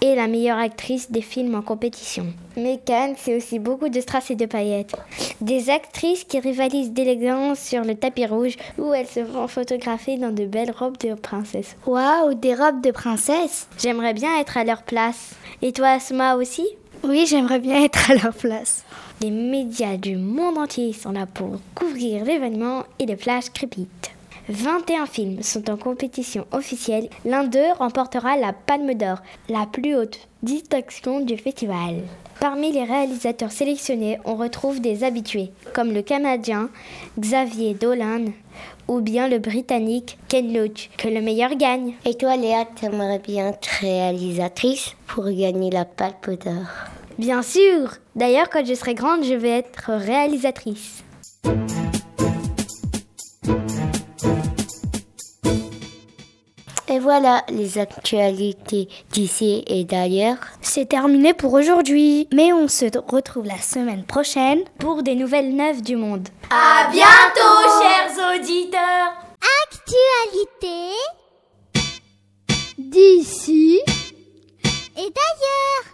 et 0.00 0.14
la 0.14 0.26
meilleure 0.26 0.58
actrice 0.58 1.10
des 1.10 1.22
films 1.22 1.54
en 1.54 1.62
compétition. 1.62 2.26
Mais 2.56 2.78
Cannes, 2.84 3.14
c'est 3.16 3.36
aussi 3.36 3.58
beaucoup 3.58 3.88
de 3.88 4.00
strass 4.00 4.30
et 4.30 4.34
de 4.34 4.46
paillettes. 4.46 4.94
Des 5.40 5.70
actrices 5.70 6.24
qui 6.24 6.38
rivalisent 6.40 6.92
d'élégance 6.92 7.58
sur 7.58 7.84
le 7.84 7.94
tapis 7.94 8.26
rouge 8.26 8.56
où 8.78 8.92
elles 8.92 9.06
se 9.06 9.24
font 9.24 9.48
photographier 9.48 10.18
dans 10.18 10.32
de 10.32 10.46
belles 10.46 10.74
robes 10.76 10.98
de 10.98 11.14
princesse. 11.14 11.76
Waouh, 11.86 12.34
des 12.34 12.54
robes 12.54 12.80
de 12.82 12.90
princesse? 12.90 13.66
J'aimerais 13.78 14.14
bien 14.14 14.38
être 14.38 14.56
à 14.56 14.64
leur 14.64 14.82
place. 14.82 15.34
Et 15.62 15.72
toi, 15.72 15.88
Asma 15.88 16.36
aussi? 16.36 16.66
Oui, 17.02 17.26
j'aimerais 17.26 17.58
bien 17.58 17.82
être 17.82 18.10
à 18.10 18.14
leur 18.14 18.34
place. 18.34 18.84
Les 19.20 19.30
médias 19.30 19.96
du 19.96 20.16
monde 20.16 20.58
entier 20.58 20.92
sont 20.92 21.12
là 21.12 21.26
pour 21.26 21.58
couvrir 21.74 22.24
l'événement 22.24 22.84
et 22.98 23.06
les 23.06 23.16
flashs 23.16 23.50
crépitent. 23.50 24.10
21 24.48 25.06
films 25.06 25.42
sont 25.42 25.70
en 25.70 25.76
compétition 25.76 26.46
officielle. 26.52 27.08
L'un 27.24 27.44
d'eux 27.44 27.72
remportera 27.78 28.36
la 28.36 28.52
Palme 28.52 28.92
d'Or, 28.94 29.18
la 29.48 29.66
plus 29.66 29.96
haute 29.96 30.28
distinction 30.42 31.20
du 31.20 31.38
festival. 31.38 32.02
Parmi 32.40 32.72
les 32.72 32.84
réalisateurs 32.84 33.52
sélectionnés, 33.52 34.18
on 34.26 34.34
retrouve 34.34 34.80
des 34.80 35.02
habitués, 35.02 35.50
comme 35.72 35.92
le 35.92 36.02
Canadien 36.02 36.68
Xavier 37.18 37.72
Dolan 37.72 38.26
ou 38.86 39.00
bien 39.00 39.28
le 39.28 39.38
Britannique 39.38 40.18
Ken 40.28 40.52
Loach. 40.52 40.90
Que 40.98 41.08
le 41.08 41.22
meilleur 41.22 41.54
gagne. 41.56 41.94
Et 42.04 42.14
toi, 42.14 42.36
Léa, 42.36 42.66
t'aimerais 42.66 43.20
bien 43.20 43.48
être 43.48 43.68
réalisatrice 43.80 44.94
pour 45.06 45.24
gagner 45.24 45.70
la 45.70 45.86
Palme 45.86 46.36
d'Or 46.44 46.66
Bien 47.18 47.42
sûr 47.42 47.98
D'ailleurs, 48.16 48.48
quand 48.50 48.64
je 48.64 48.74
serai 48.74 48.94
grande, 48.94 49.24
je 49.24 49.34
vais 49.34 49.50
être 49.58 49.90
réalisatrice. 49.92 51.02
Et 56.86 57.00
voilà 57.00 57.42
les 57.48 57.78
actualités 57.78 58.88
d'ici 59.10 59.64
et 59.66 59.84
d'ailleurs. 59.84 60.36
C'est 60.60 60.88
terminé 60.88 61.34
pour 61.34 61.52
aujourd'hui. 61.54 62.28
Mais 62.32 62.52
on 62.52 62.68
se 62.68 62.84
retrouve 63.10 63.46
la 63.46 63.58
semaine 63.58 64.04
prochaine 64.04 64.60
pour 64.78 65.02
des 65.02 65.16
nouvelles 65.16 65.56
neuves 65.56 65.82
du 65.82 65.96
monde. 65.96 66.28
À 66.50 66.88
bientôt, 66.92 67.82
chers 67.82 68.36
auditeurs. 68.36 69.12
Actualité 69.64 70.94
d'ici 72.78 73.80
et 74.96 75.00
d'ailleurs. 75.00 75.93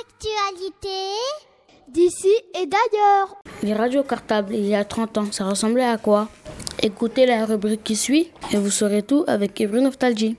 Actualité 0.00 0.88
d'ici 1.88 2.28
et 2.54 2.66
d'ailleurs. 2.66 3.36
Les 3.62 3.74
radios 3.74 4.02
cartables 4.02 4.54
il 4.54 4.66
y 4.66 4.74
a 4.74 4.84
30 4.84 5.18
ans, 5.18 5.26
ça 5.30 5.44
ressemblait 5.44 5.84
à 5.84 5.96
quoi? 5.96 6.28
Écoutez 6.84 7.26
la 7.26 7.46
rubrique 7.46 7.84
qui 7.84 7.94
suit 7.94 8.32
et 8.52 8.56
vous 8.56 8.72
saurez 8.72 9.04
tout 9.04 9.24
avec 9.28 9.60
Evry 9.60 9.80
Nostalgie. 9.80 10.36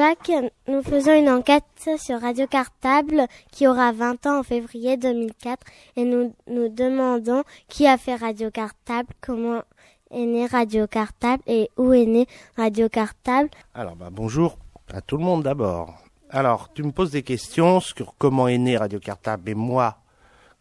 Jean-Jacques, 0.00 0.52
nous 0.66 0.82
faisons 0.82 1.12
une 1.12 1.28
enquête 1.28 1.90
sur 1.98 2.22
Radio 2.22 2.46
Cartable 2.46 3.26
qui 3.52 3.68
aura 3.68 3.92
20 3.92 4.26
ans 4.26 4.38
en 4.38 4.42
février 4.42 4.96
2004 4.96 5.58
et 5.96 6.04
nous 6.04 6.34
nous 6.46 6.70
demandons 6.70 7.42
qui 7.68 7.86
a 7.86 7.98
fait 7.98 8.14
Radio 8.14 8.50
Cartable, 8.50 9.10
comment 9.20 9.62
est 10.10 10.24
né 10.24 10.46
Radio 10.46 10.86
Cartable 10.86 11.42
et 11.46 11.70
où 11.76 11.92
est 11.92 12.06
né 12.06 12.26
Radio 12.56 12.88
Cartable. 12.88 13.50
Alors 13.74 13.94
bah, 13.94 14.08
bonjour 14.10 14.56
à 14.90 15.02
tout 15.02 15.18
le 15.18 15.24
monde 15.24 15.42
d'abord. 15.42 15.94
Alors 16.30 16.72
tu 16.72 16.82
me 16.82 16.92
poses 16.92 17.10
des 17.10 17.22
questions 17.22 17.80
sur 17.80 18.14
comment 18.16 18.48
est 18.48 18.56
né 18.56 18.78
Radio 18.78 19.00
Cartable 19.00 19.50
et 19.50 19.54
moi 19.54 19.98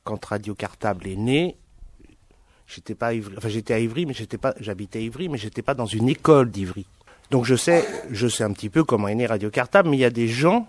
quand 0.03 0.25
Radio 0.25 0.53
Cartable 0.53 1.07
est 1.07 1.15
né, 1.15 1.57
j'étais 2.67 2.95
pas 2.95 3.07
à 3.07 3.13
Ivry, 3.13 3.35
enfin 3.37 3.47
j'étais 3.47 3.73
à 3.73 3.79
Ivry 3.79 4.05
mais 4.05 4.13
j'étais 4.13 4.37
pas 4.37 4.53
j'habitais 4.59 4.99
à 4.99 5.01
Ivry 5.01 5.29
mais 5.29 5.37
j'étais 5.37 5.61
pas 5.61 5.75
dans 5.75 5.85
une 5.85 6.09
école 6.09 6.51
d'Ivry. 6.51 6.85
Donc 7.31 7.45
je 7.45 7.55
sais, 7.55 7.87
je 8.09 8.27
sais 8.27 8.43
un 8.43 8.51
petit 8.53 8.69
peu 8.69 8.83
comment 8.83 9.07
est 9.07 9.15
né 9.15 9.27
Radio 9.27 9.51
Cartable, 9.51 9.89
mais 9.89 9.97
il 9.97 9.99
y 9.99 10.05
a 10.05 10.09
des 10.09 10.27
gens 10.27 10.67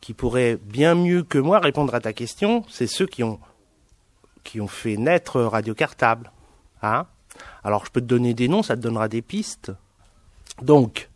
qui 0.00 0.14
pourraient 0.14 0.56
bien 0.56 0.94
mieux 0.94 1.22
que 1.22 1.38
moi 1.38 1.58
répondre 1.58 1.94
à 1.94 2.00
ta 2.00 2.12
question. 2.12 2.64
C'est 2.68 2.86
ceux 2.86 3.06
qui 3.06 3.22
ont 3.22 3.40
qui 4.44 4.60
ont 4.60 4.68
fait 4.68 4.96
naître 4.96 5.40
Radio 5.42 5.74
Cartable. 5.74 6.30
Hein 6.82 7.06
Alors 7.64 7.84
je 7.84 7.90
peux 7.90 8.00
te 8.00 8.06
donner 8.06 8.34
des 8.34 8.48
noms, 8.48 8.62
ça 8.62 8.76
te 8.76 8.80
donnera 8.80 9.08
des 9.08 9.20
pistes. 9.20 9.72
Donc, 10.62 11.08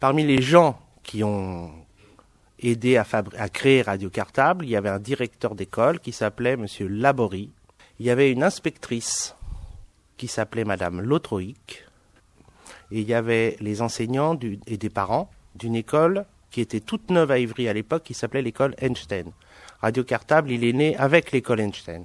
parmi 0.00 0.24
les 0.24 0.42
gens 0.42 0.78
qui 1.02 1.22
ont 1.22 1.70
aidé 2.58 2.96
à, 2.96 3.06
à 3.38 3.48
créer 3.48 3.82
Radio 3.82 4.10
Cartable, 4.10 4.64
il 4.64 4.70
y 4.70 4.76
avait 4.76 4.88
un 4.88 4.98
directeur 4.98 5.54
d'école 5.54 6.00
qui 6.00 6.12
s'appelait 6.12 6.56
Monsieur 6.56 6.88
Laborie. 6.88 7.52
Il 8.00 8.06
y 8.06 8.10
avait 8.10 8.30
une 8.30 8.42
inspectrice 8.42 9.34
qui 10.16 10.28
s'appelait 10.28 10.64
Madame 10.64 11.00
Lotroïc 11.00 11.87
et 12.90 13.00
il 13.00 13.08
y 13.08 13.14
avait 13.14 13.56
les 13.60 13.82
enseignants 13.82 14.38
et 14.66 14.76
des 14.76 14.90
parents 14.90 15.30
d'une 15.54 15.74
école 15.74 16.24
qui 16.50 16.60
était 16.60 16.80
toute 16.80 17.10
neuve 17.10 17.30
à 17.30 17.38
Ivry 17.38 17.68
à 17.68 17.72
l'époque, 17.72 18.04
qui 18.04 18.14
s'appelait 18.14 18.42
l'école 18.42 18.74
Einstein. 18.78 19.32
Radio 19.80 20.02
Cartable, 20.02 20.50
il 20.50 20.64
est 20.64 20.72
né 20.72 20.96
avec 20.96 21.30
l'école 21.32 21.60
Einstein. 21.60 22.04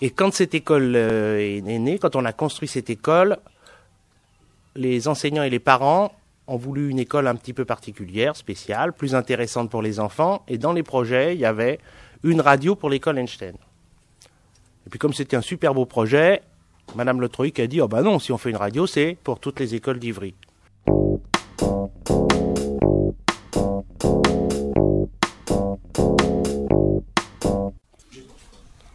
Et 0.00 0.10
quand 0.10 0.32
cette 0.32 0.54
école 0.54 0.94
euh, 0.96 1.38
est 1.38 1.78
née, 1.78 1.98
quand 1.98 2.16
on 2.16 2.24
a 2.24 2.32
construit 2.32 2.68
cette 2.68 2.90
école, 2.90 3.38
les 4.74 5.08
enseignants 5.08 5.42
et 5.42 5.50
les 5.50 5.58
parents 5.58 6.12
ont 6.46 6.56
voulu 6.56 6.88
une 6.88 6.98
école 6.98 7.26
un 7.26 7.36
petit 7.36 7.52
peu 7.52 7.64
particulière, 7.64 8.34
spéciale, 8.34 8.92
plus 8.92 9.14
intéressante 9.14 9.70
pour 9.70 9.82
les 9.82 10.00
enfants. 10.00 10.42
Et 10.48 10.58
dans 10.58 10.72
les 10.72 10.82
projets, 10.82 11.34
il 11.34 11.40
y 11.40 11.44
avait 11.44 11.78
une 12.24 12.40
radio 12.40 12.74
pour 12.74 12.90
l'école 12.90 13.18
Einstein. 13.18 13.54
Et 14.86 14.90
puis 14.90 14.98
comme 14.98 15.12
c'était 15.12 15.36
un 15.36 15.42
super 15.42 15.74
beau 15.74 15.86
projet, 15.86 16.42
Madame 16.94 17.20
Le 17.20 17.28
Troïc 17.28 17.60
a 17.60 17.66
dit, 17.66 17.80
oh 17.80 17.88
ben 17.88 18.02
non, 18.02 18.18
si 18.18 18.32
on 18.32 18.38
fait 18.38 18.50
une 18.50 18.56
radio, 18.56 18.86
c'est 18.86 19.16
pour 19.22 19.38
toutes 19.38 19.60
les 19.60 19.74
écoles 19.74 19.98
d'Ivry. 19.98 20.34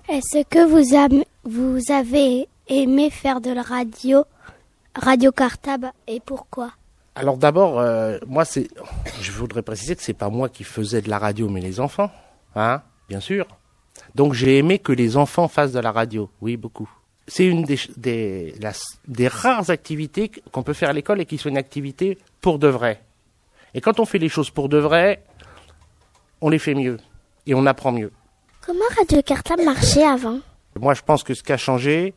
Est-ce 0.09 0.43
que 0.43 0.65
vous, 0.65 1.23
vous 1.45 1.79
avez 1.91 2.47
aimé 2.67 3.09
faire 3.09 3.41
de 3.41 3.51
la 3.51 3.61
radio, 3.61 4.23
radio 4.95 5.31
cartable, 5.31 5.91
et 6.07 6.19
pourquoi? 6.19 6.71
Alors 7.15 7.37
d'abord, 7.37 7.79
euh, 7.79 8.17
moi, 8.27 8.43
c'est, 8.45 8.67
je 9.21 9.31
voudrais 9.31 9.61
préciser 9.61 9.95
que 9.95 10.01
c'est 10.01 10.13
pas 10.13 10.29
moi 10.29 10.49
qui 10.49 10.63
faisais 10.63 11.01
de 11.01 11.09
la 11.09 11.17
radio, 11.17 11.49
mais 11.49 11.61
les 11.61 11.79
enfants, 11.79 12.11
hein, 12.55 12.81
bien 13.09 13.19
sûr. 13.19 13.47
Donc 14.15 14.33
j'ai 14.33 14.57
aimé 14.57 14.79
que 14.79 14.91
les 14.91 15.15
enfants 15.15 15.47
fassent 15.47 15.71
de 15.71 15.79
la 15.79 15.91
radio, 15.91 16.29
oui, 16.41 16.57
beaucoup 16.57 16.89
c'est 17.27 17.45
une 17.45 17.63
des, 17.63 17.79
des, 17.97 18.55
des, 19.07 19.27
rares 19.27 19.69
activités 19.69 20.31
qu'on 20.51 20.63
peut 20.63 20.73
faire 20.73 20.89
à 20.89 20.93
l'école 20.93 21.21
et 21.21 21.25
qui 21.25 21.37
soit 21.37 21.51
une 21.51 21.57
activité 21.57 22.17
pour 22.41 22.59
de 22.59 22.67
vrai. 22.67 23.01
Et 23.73 23.81
quand 23.81 23.99
on 23.99 24.05
fait 24.05 24.19
les 24.19 24.29
choses 24.29 24.51
pour 24.51 24.69
de 24.69 24.77
vrai, 24.77 25.23
on 26.41 26.49
les 26.49 26.59
fait 26.59 26.75
mieux 26.75 26.97
et 27.47 27.53
on 27.55 27.65
apprend 27.65 27.91
mieux. 27.91 28.11
Comment 28.65 28.85
Radio 28.97 29.21
Cartable 29.21 29.63
marchait 29.63 30.03
avant? 30.03 30.39
Moi, 30.79 30.93
je 30.93 31.01
pense 31.01 31.23
que 31.23 31.33
ce 31.33 31.43
qui 31.43 31.51
a 31.51 31.57
changé 31.57 32.13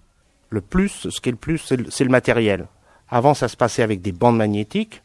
le 0.50 0.60
plus, 0.60 1.08
ce 1.10 1.20
qui 1.20 1.28
est 1.28 1.32
le 1.32 1.38
plus, 1.38 1.58
c'est 1.58 1.76
le, 1.76 1.84
le, 1.84 2.10
matériel. 2.10 2.66
Avant, 3.10 3.34
ça 3.34 3.48
se 3.48 3.56
passait 3.56 3.82
avec 3.82 4.02
des 4.02 4.12
bandes 4.12 4.36
magnétiques, 4.36 5.02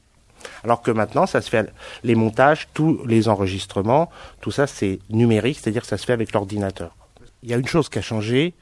alors 0.64 0.82
que 0.82 0.92
maintenant, 0.92 1.26
ça 1.26 1.42
se 1.42 1.50
fait 1.50 1.72
les 2.04 2.16
montages, 2.16 2.68
tous 2.74 3.06
les 3.06 3.28
enregistrements, 3.28 4.10
tout 4.42 4.52
ça, 4.52 4.68
c'est 4.68 5.00
numérique, 5.10 5.60
c'est-à-dire 5.60 5.82
que 5.82 5.88
ça 5.88 5.98
se 5.98 6.06
fait 6.06 6.14
avec 6.14 6.34
l'ordinateur. 6.34 6.96
Il 7.44 7.50
y 7.50 7.54
a 7.54 7.58
une 7.58 7.68
chose 7.68 7.90
qui 7.90 8.00
a 8.00 8.02
changé, 8.02 8.54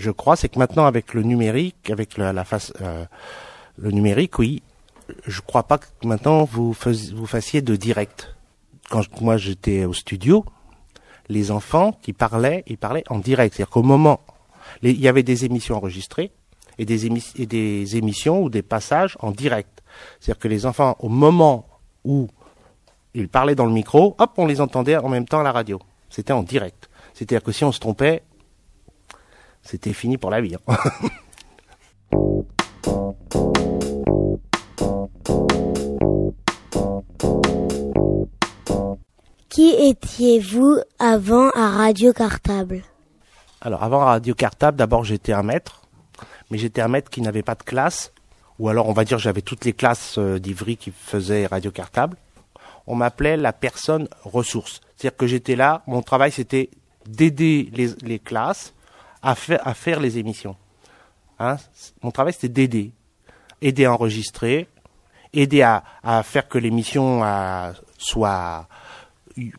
je 0.00 0.10
crois, 0.10 0.34
c'est 0.34 0.48
que 0.48 0.58
maintenant 0.58 0.86
avec 0.86 1.12
le 1.12 1.22
numérique, 1.22 1.90
avec 1.90 2.16
la, 2.16 2.32
la 2.32 2.44
face, 2.44 2.72
euh, 2.80 3.04
le 3.76 3.90
numérique, 3.90 4.38
oui, 4.38 4.62
je 5.26 5.40
crois 5.42 5.64
pas 5.64 5.78
que 5.78 5.86
maintenant 6.04 6.44
vous, 6.44 6.72
vous 6.72 7.26
fassiez 7.26 7.60
de 7.60 7.76
direct. 7.76 8.34
Quand 8.88 9.02
moi 9.20 9.36
j'étais 9.36 9.84
au 9.84 9.92
studio, 9.92 10.44
les 11.28 11.50
enfants 11.50 11.92
qui 12.00 12.14
parlaient, 12.14 12.64
ils 12.66 12.78
parlaient 12.78 13.04
en 13.10 13.18
direct. 13.18 13.54
C'est-à-dire 13.54 13.70
qu'au 13.70 13.82
moment, 13.82 14.20
il 14.82 14.98
y 14.98 15.06
avait 15.06 15.22
des 15.22 15.44
émissions 15.44 15.76
enregistrées 15.76 16.32
et 16.78 16.86
des, 16.86 17.06
et 17.36 17.46
des 17.46 17.96
émissions 17.96 18.42
ou 18.42 18.48
des 18.48 18.62
passages 18.62 19.18
en 19.20 19.32
direct. 19.32 19.82
C'est-à-dire 20.18 20.40
que 20.40 20.48
les 20.48 20.64
enfants, 20.64 20.96
au 21.00 21.10
moment 21.10 21.66
où 22.04 22.28
ils 23.12 23.28
parlaient 23.28 23.54
dans 23.54 23.66
le 23.66 23.72
micro, 23.72 24.16
hop, 24.18 24.30
on 24.38 24.46
les 24.46 24.62
entendait 24.62 24.96
en 24.96 25.08
même 25.10 25.26
temps 25.26 25.40
à 25.40 25.42
la 25.42 25.52
radio. 25.52 25.78
C'était 26.08 26.32
en 26.32 26.42
direct. 26.42 26.88
C'est-à-dire 27.12 27.42
que 27.42 27.52
si 27.52 27.64
on 27.64 27.72
se 27.72 27.80
trompait, 27.80 28.22
c'était 29.70 29.92
fini 29.92 30.18
pour 30.18 30.30
la 30.30 30.40
vie. 30.40 30.56
Hein. 30.56 30.76
Qui 39.48 39.70
étiez-vous 39.70 40.78
avant 40.98 41.50
à 41.50 41.70
Radio 41.70 42.12
Cartable? 42.12 42.82
Alors 43.60 43.84
avant 43.84 44.00
Radio 44.00 44.34
Cartable, 44.34 44.76
d'abord 44.76 45.04
j'étais 45.04 45.32
un 45.32 45.44
maître, 45.44 45.82
mais 46.50 46.58
j'étais 46.58 46.80
un 46.80 46.88
maître 46.88 47.08
qui 47.10 47.20
n'avait 47.20 47.42
pas 47.42 47.54
de 47.54 47.62
classe, 47.62 48.12
ou 48.58 48.68
alors 48.68 48.88
on 48.88 48.92
va 48.92 49.04
dire 49.04 49.18
j'avais 49.18 49.42
toutes 49.42 49.64
les 49.64 49.72
classes 49.72 50.16
euh, 50.18 50.40
d'Ivry 50.40 50.76
qui 50.76 50.90
faisaient 50.90 51.46
Radio 51.46 51.70
Cartable. 51.70 52.16
On 52.88 52.96
m'appelait 52.96 53.36
la 53.36 53.52
personne 53.52 54.08
ressource. 54.24 54.80
C'est-à-dire 54.96 55.16
que 55.16 55.28
j'étais 55.28 55.54
là, 55.54 55.82
mon 55.86 56.02
travail 56.02 56.32
c'était 56.32 56.70
d'aider 57.06 57.70
les, 57.72 57.90
les 58.02 58.18
classes 58.18 58.72
à 59.22 59.34
faire, 59.34 59.66
à 59.66 59.74
faire 59.74 60.00
les 60.00 60.18
émissions. 60.18 60.56
Hein 61.38 61.56
Mon 62.02 62.10
travail, 62.10 62.32
c'était 62.32 62.48
d'aider. 62.48 62.92
Aider 63.62 63.84
à 63.84 63.92
enregistrer, 63.92 64.68
aider 65.32 65.62
à, 65.62 65.84
à 66.02 66.22
faire 66.22 66.48
que 66.48 66.58
l'émission 66.58 67.22
soit 67.98 68.66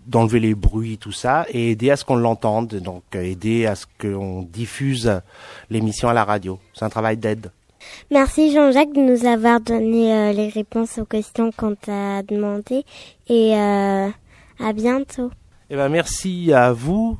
d'enlever 0.05 0.39
les 0.39 0.55
bruits, 0.55 0.97
tout 0.97 1.11
ça, 1.11 1.45
et 1.49 1.71
aider 1.71 1.91
à 1.91 1.95
ce 1.95 2.05
qu'on 2.05 2.15
l'entende, 2.15 2.75
donc 2.75 3.03
euh, 3.15 3.21
aider 3.21 3.65
à 3.65 3.75
ce 3.75 3.85
qu'on 3.99 4.43
diffuse 4.43 5.21
l'émission 5.69 6.09
à 6.09 6.13
la 6.13 6.23
radio. 6.23 6.59
C'est 6.73 6.85
un 6.85 6.89
travail 6.89 7.17
d'aide. 7.17 7.51
Merci 8.11 8.53
Jean-Jacques 8.53 8.93
de 8.93 9.01
nous 9.01 9.25
avoir 9.25 9.59
donné 9.59 10.13
euh, 10.13 10.33
les 10.33 10.49
réponses 10.49 10.99
aux 10.99 11.05
questions 11.05 11.51
qu'on 11.51 11.75
t'a 11.75 12.21
demandées 12.21 12.85
et 13.27 13.55
euh, 13.55 14.07
à 14.59 14.73
bientôt. 14.73 15.31
Eh 15.69 15.75
ben 15.75 15.89
merci 15.89 16.53
à 16.53 16.73
vous 16.73 17.17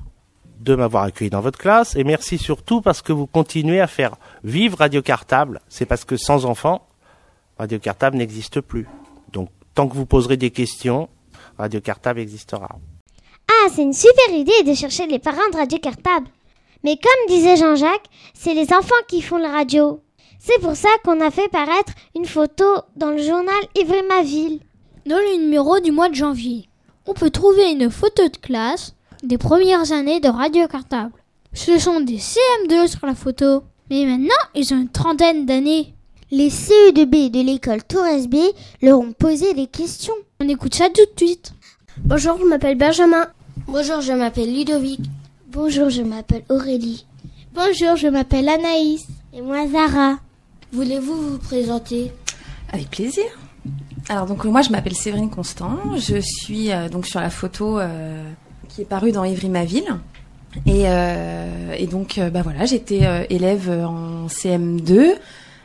de 0.62 0.76
m'avoir 0.76 1.03
accueilli 1.03 1.30
dans 1.32 1.41
votre 1.41 1.57
classe 1.57 1.95
et 1.95 2.03
merci 2.03 2.38
surtout 2.38 2.82
parce 2.82 3.01
que 3.01 3.12
vous 3.12 3.26
continuez 3.26 3.82
à 3.82 3.88
faire 3.88 4.16
vivre 4.43 4.78
Radio 4.78 5.01
Cartable. 5.01 5.59
C'est 5.70 5.86
parce 5.88 6.05
que 6.05 6.18
sans 6.18 6.45
enfants, 6.45 6.88
Radio 7.57 7.80
Cartable 7.80 8.18
n'existe 8.18 8.62
plus. 8.62 8.88
Donc 9.34 9.49
tant 9.74 9.88
que 9.88 9.95
vous 9.95 10.05
poserez 10.05 10.38
des 10.38 10.51
questions, 10.51 11.09
Radio 11.57 11.82
Cartable 11.82 12.20
existera. 12.20 12.78
Ah, 13.49 13.70
c'est 13.74 13.82
une 13.82 13.93
super 13.93 14.30
idée 14.34 14.64
de 14.66 14.74
chercher 14.74 15.07
les 15.07 15.20
parents 15.20 15.49
de 15.51 15.57
Radio 15.57 15.80
Cartable. 15.80 16.28
Mais 16.84 16.95
comme 16.95 17.36
disait 17.36 17.57
Jean-Jacques, 17.57 18.09
c'est 18.34 18.53
les 18.53 18.72
enfants 18.74 18.95
qui 19.07 19.22
font 19.22 19.38
la 19.38 19.51
radio. 19.51 20.01
C'est 20.39 20.59
pour 20.62 20.76
ça 20.76 20.89
qu'on 21.03 21.22
a 21.22 21.32
fait 21.32 21.49
paraître 21.49 21.93
une 22.16 22.26
photo 22.26 22.66
dans 22.95 23.12
le 23.12 23.22
journal 23.22 23.64
Ivry 23.76 24.01
ma 24.07 24.24
ville. 24.24 24.59
Dans 25.07 25.18
le 25.18 25.41
numéro 25.43 25.80
du 25.80 25.91
mois 25.91 26.09
de 26.09 26.16
janvier, 26.16 26.70
on 27.07 27.14
peut 27.14 27.32
trouver 27.32 27.72
une 27.72 27.89
photo 27.89 28.28
de 28.28 28.38
classe 28.38 28.95
des 29.24 29.38
premières 29.38 29.91
années 29.91 30.19
de 30.19 30.30
Radio 30.30 30.67
Cartable. 30.67 31.13
Ce 31.53 31.78
sont 31.80 32.01
des 32.01 32.17
CM2 32.17 32.88
sur 32.88 33.05
la 33.05 33.15
photo. 33.15 33.63
Mais 33.89 34.05
maintenant, 34.05 34.34
ils 34.55 34.74
ont 34.74 34.78
une 34.78 34.89
trentaine 34.89 35.45
d'années. 35.45 35.93
Les 36.32 36.49
CE2B 36.49 37.30
de 37.30 37.41
l'école 37.41 37.84
Torres 37.84 38.28
B 38.30 38.38
leur 38.82 38.99
ont 38.99 39.11
posé 39.11 39.53
des 39.53 39.67
questions. 39.67 40.13
On 40.39 40.47
écoute 40.47 40.74
ça 40.76 40.88
tout 40.88 41.01
de 41.01 41.26
suite. 41.26 41.53
Bonjour, 41.97 42.38
je 42.39 42.45
m'appelle 42.45 42.78
Benjamin. 42.78 43.28
Bonjour, 43.67 43.99
je 43.99 44.13
m'appelle 44.13 44.53
Ludovic. 44.53 45.01
Bonjour, 45.49 45.89
je 45.89 46.03
m'appelle 46.03 46.43
Aurélie. 46.49 47.05
Bonjour, 47.53 47.97
je 47.97 48.07
m'appelle 48.07 48.47
Anaïs. 48.47 49.05
Et 49.34 49.41
moi, 49.41 49.67
Zara. 49.67 50.19
Voulez-vous 50.72 51.32
vous 51.32 51.38
présenter? 51.38 52.13
Avec 52.72 52.89
plaisir. 52.89 53.26
Alors 54.09 54.26
donc 54.26 54.43
moi 54.45 54.61
je 54.61 54.72
m'appelle 54.72 54.95
Séverine 54.95 55.30
Constant, 55.30 55.78
je 55.95 56.19
suis 56.19 56.72
euh, 56.72 56.89
donc 56.89 57.05
sur 57.05 57.19
la 57.19 57.30
photo 57.30 57.80
euh, 57.80 58.24
qui 58.74 58.82
est 58.82 58.86
parue 58.86 59.11
dans 59.11 59.24
Ivry 59.24 59.49
ma 59.49 59.65
ville. 59.65 59.95
Et, 60.65 60.84
euh, 60.86 61.74
et 61.78 61.88
donc 61.88 62.19
bah 62.34 62.41
voilà, 62.41 62.65
j'étais 62.65 63.01
élève 63.30 63.69
en 63.69 64.28
CM2 64.28 65.13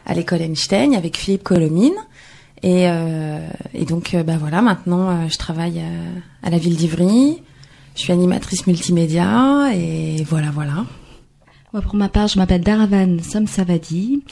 à 0.07 0.15
l'école 0.15 0.43
Einstein 0.43 0.95
avec 0.95 1.17
Philippe 1.17 1.43
Colomine. 1.43 1.97
Et, 2.63 2.85
et 3.75 3.85
donc 3.85 4.15
bah 4.25 4.37
voilà, 4.39 4.63
maintenant 4.63 5.29
je 5.29 5.37
travaille 5.37 5.83
à 6.43 6.51
la 6.51 6.59
ville 6.59 6.77
d'Ivry. 6.77 7.43
Je 7.97 8.01
suis 8.03 8.13
animatrice 8.13 8.67
multimédia 8.67 9.71
et 9.75 10.23
voilà 10.23 10.51
voilà. 10.53 10.85
Moi, 11.73 11.83
pour 11.83 11.97
ma 11.97 12.09
part, 12.09 12.29
je 12.29 12.39
m'appelle 12.39 12.63
Daravan 12.63 13.19
Somsavadi. 13.23 14.23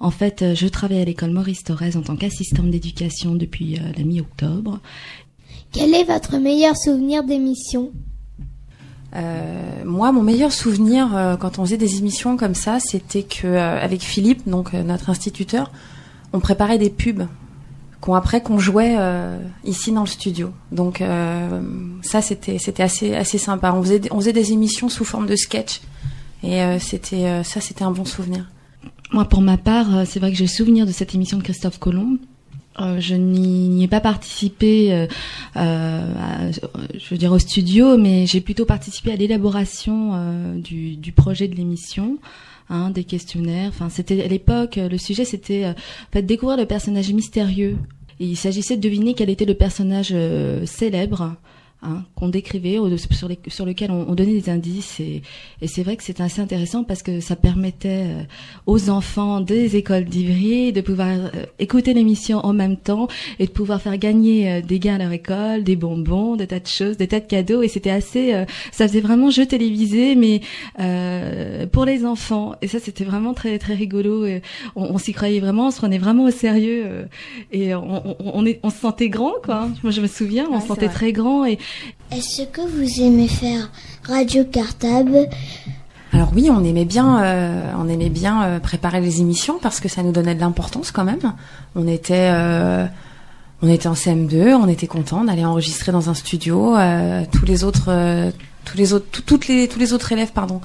En 0.00 0.10
fait, 0.10 0.42
euh, 0.42 0.54
je 0.54 0.66
travaille 0.66 1.02
à 1.02 1.04
l'école 1.04 1.32
Maurice 1.32 1.64
Thorez 1.64 1.96
en 1.96 2.02
tant 2.02 2.16
qu'assistante 2.16 2.70
d'éducation 2.70 3.34
depuis 3.34 3.76
euh, 3.76 3.92
la 3.96 4.04
mi-octobre. 4.04 4.80
Quel 5.72 5.92
est 5.94 6.04
votre 6.04 6.38
meilleur 6.38 6.76
souvenir 6.76 7.24
d'émission? 7.24 7.90
euh, 7.92 8.13
moi, 9.84 10.12
mon 10.12 10.22
meilleur 10.22 10.52
souvenir 10.52 11.14
euh, 11.14 11.36
quand 11.36 11.58
on 11.58 11.64
faisait 11.64 11.76
des 11.76 11.98
émissions 11.98 12.36
comme 12.36 12.54
ça, 12.54 12.80
c'était 12.80 13.22
que 13.22 13.46
euh, 13.46 13.80
avec 13.80 14.02
Philippe, 14.02 14.48
donc 14.48 14.72
notre 14.72 15.10
instituteur, 15.10 15.70
on 16.32 16.40
préparait 16.40 16.78
des 16.78 16.90
pubs 16.90 17.26
qu'on 18.00 18.14
après 18.14 18.42
qu'on 18.42 18.58
jouait 18.58 18.96
ici 19.64 19.90
dans 19.90 20.02
le 20.02 20.06
studio. 20.06 20.52
Donc 20.72 21.02
ça, 22.02 22.20
c'était 22.20 22.58
c'était 22.58 22.82
assez 22.82 23.14
assez 23.14 23.38
sympa. 23.38 23.72
On 23.72 23.82
faisait 23.82 24.02
on 24.10 24.16
faisait 24.16 24.34
des 24.34 24.52
émissions 24.52 24.90
sous 24.90 25.06
forme 25.06 25.26
de 25.26 25.36
sketch 25.36 25.80
et 26.42 26.60
c'était 26.80 27.42
ça, 27.44 27.62
c'était 27.62 27.84
un 27.84 27.92
bon 27.92 28.04
souvenir. 28.04 28.50
Moi, 29.12 29.24
pour 29.24 29.40
ma 29.40 29.56
part, 29.56 30.06
c'est 30.06 30.20
vrai 30.20 30.32
que 30.32 30.36
j'ai 30.36 30.48
souvenir 30.48 30.84
de 30.84 30.92
cette 30.92 31.14
émission 31.14 31.38
de 31.38 31.42
Christophe 31.44 31.78
Colomb. 31.78 32.18
Euh, 32.80 32.98
je 32.98 33.14
n'y 33.14 33.84
ai 33.84 33.88
pas 33.88 34.00
participé, 34.00 34.92
euh, 34.92 35.06
à, 35.54 36.50
je 36.50 37.08
veux 37.10 37.16
dire 37.16 37.32
au 37.32 37.38
studio, 37.38 37.96
mais 37.96 38.26
j'ai 38.26 38.40
plutôt 38.40 38.64
participé 38.64 39.12
à 39.12 39.16
l'élaboration 39.16 40.12
euh, 40.14 40.58
du, 40.58 40.96
du, 40.96 41.12
projet 41.12 41.46
de 41.48 41.54
l'émission. 41.54 42.18
Hein, 42.70 42.88
des 42.88 43.04
questionnaires. 43.04 43.68
Enfin, 43.68 43.90
c'était 43.90 44.24
à 44.24 44.26
l'époque, 44.26 44.76
le 44.76 44.96
sujet 44.96 45.26
c'était 45.26 45.66
en 45.66 45.74
fait, 46.12 46.22
découvrir 46.22 46.56
le 46.56 46.64
personnage 46.64 47.12
mystérieux. 47.12 47.76
Il 48.20 48.38
s'agissait 48.38 48.78
de 48.78 48.80
deviner 48.80 49.12
quel 49.12 49.28
était 49.28 49.44
le 49.44 49.52
personnage 49.52 50.14
célèbre 50.64 51.36
Hein, 51.86 52.04
qu'on 52.14 52.30
décrivait, 52.30 52.78
sur, 53.10 53.28
les, 53.28 53.38
sur 53.48 53.66
lequel 53.66 53.90
on, 53.90 54.06
on, 54.08 54.14
donnait 54.14 54.40
des 54.40 54.48
indices. 54.48 55.00
Et, 55.00 55.20
et 55.60 55.66
c'est 55.66 55.82
vrai 55.82 55.96
que 55.96 56.02
c'est 56.02 56.18
assez 56.22 56.40
intéressant 56.40 56.82
parce 56.82 57.02
que 57.02 57.20
ça 57.20 57.36
permettait 57.36 58.04
euh, 58.06 58.22
aux 58.64 58.88
enfants 58.88 59.42
des 59.42 59.76
écoles 59.76 60.06
d'Ivry 60.06 60.72
de 60.72 60.80
pouvoir 60.80 61.10
euh, 61.10 61.44
écouter 61.58 61.92
l'émission 61.92 62.38
en 62.38 62.54
même 62.54 62.78
temps 62.78 63.06
et 63.38 63.44
de 63.44 63.50
pouvoir 63.50 63.82
faire 63.82 63.98
gagner 63.98 64.50
euh, 64.50 64.60
des 64.62 64.78
gains 64.78 64.94
à 64.94 64.98
leur 64.98 65.12
école, 65.12 65.62
des 65.62 65.76
bonbons, 65.76 66.36
des 66.36 66.46
tas 66.46 66.58
de 66.58 66.66
choses, 66.66 66.96
des 66.96 67.06
tas 67.06 67.20
de 67.20 67.26
cadeaux. 67.26 67.60
Et 67.60 67.68
c'était 67.68 67.90
assez, 67.90 68.32
ça 68.72 68.88
faisait 68.88 69.02
vraiment 69.02 69.28
jeu 69.28 69.44
télévisé, 69.44 70.14
mais 70.14 70.40
pour 71.70 71.84
les 71.84 72.06
enfants. 72.06 72.54
Et 72.62 72.68
ça, 72.68 72.78
c'était 72.78 73.04
vraiment 73.04 73.34
très 73.34 73.58
très 73.58 73.74
rigolo. 73.74 74.24
Et 74.24 74.40
on, 74.74 74.84
on 74.94 74.98
s'y 74.98 75.12
croyait 75.12 75.40
vraiment, 75.40 75.66
on 75.66 75.70
se 75.70 75.78
prenait 75.78 75.98
vraiment 75.98 76.24
au 76.24 76.30
sérieux 76.30 77.06
et 77.52 77.74
on, 77.74 78.16
on, 78.20 78.46
est, 78.46 78.60
on 78.62 78.70
se 78.70 78.78
sentait 78.78 79.10
grand, 79.10 79.34
quoi. 79.44 79.68
Moi, 79.82 79.92
je 79.92 80.00
me 80.00 80.06
souviens, 80.06 80.46
on 80.50 80.60
se 80.60 80.68
sentait 80.68 80.88
très 80.88 81.12
grand 81.12 81.44
et 81.44 81.58
est-ce 82.10 82.42
que 82.42 82.60
vous 82.60 83.02
aimez 83.02 83.28
faire 83.28 83.70
radio 84.04 84.44
cartable? 84.44 85.28
Alors 86.14 86.30
oui, 86.32 86.48
on 86.48 86.62
aimait 86.62 86.84
bien, 86.84 87.24
euh, 87.24 87.72
on 87.76 87.88
aimait 87.88 88.08
bien 88.08 88.44
euh, 88.44 88.60
préparer 88.60 89.00
les 89.00 89.20
émissions 89.20 89.58
parce 89.60 89.80
que 89.80 89.88
ça 89.88 90.04
nous 90.04 90.12
donnait 90.12 90.36
de 90.36 90.40
l'importance 90.40 90.92
quand 90.92 91.02
même. 91.02 91.32
On 91.74 91.88
était, 91.88 92.30
euh, 92.30 92.86
on 93.62 93.68
était 93.68 93.88
en 93.88 93.94
CM2, 93.94 94.54
on 94.54 94.68
était 94.68 94.86
content 94.86 95.24
d'aller 95.24 95.44
enregistrer 95.44 95.90
dans 95.90 96.10
un 96.10 96.14
studio. 96.14 96.76
Tous 97.32 97.44
les 97.44 97.64
autres, 97.64 98.30
tous 98.64 98.76
les 98.76 98.92
autres, 98.92 99.22
toutes 99.26 99.48
les, 99.48 99.66
tous 99.66 99.80
les 99.80 99.92
autres 99.92 100.12
élèves, 100.12 100.30
pardon, 100.32 100.60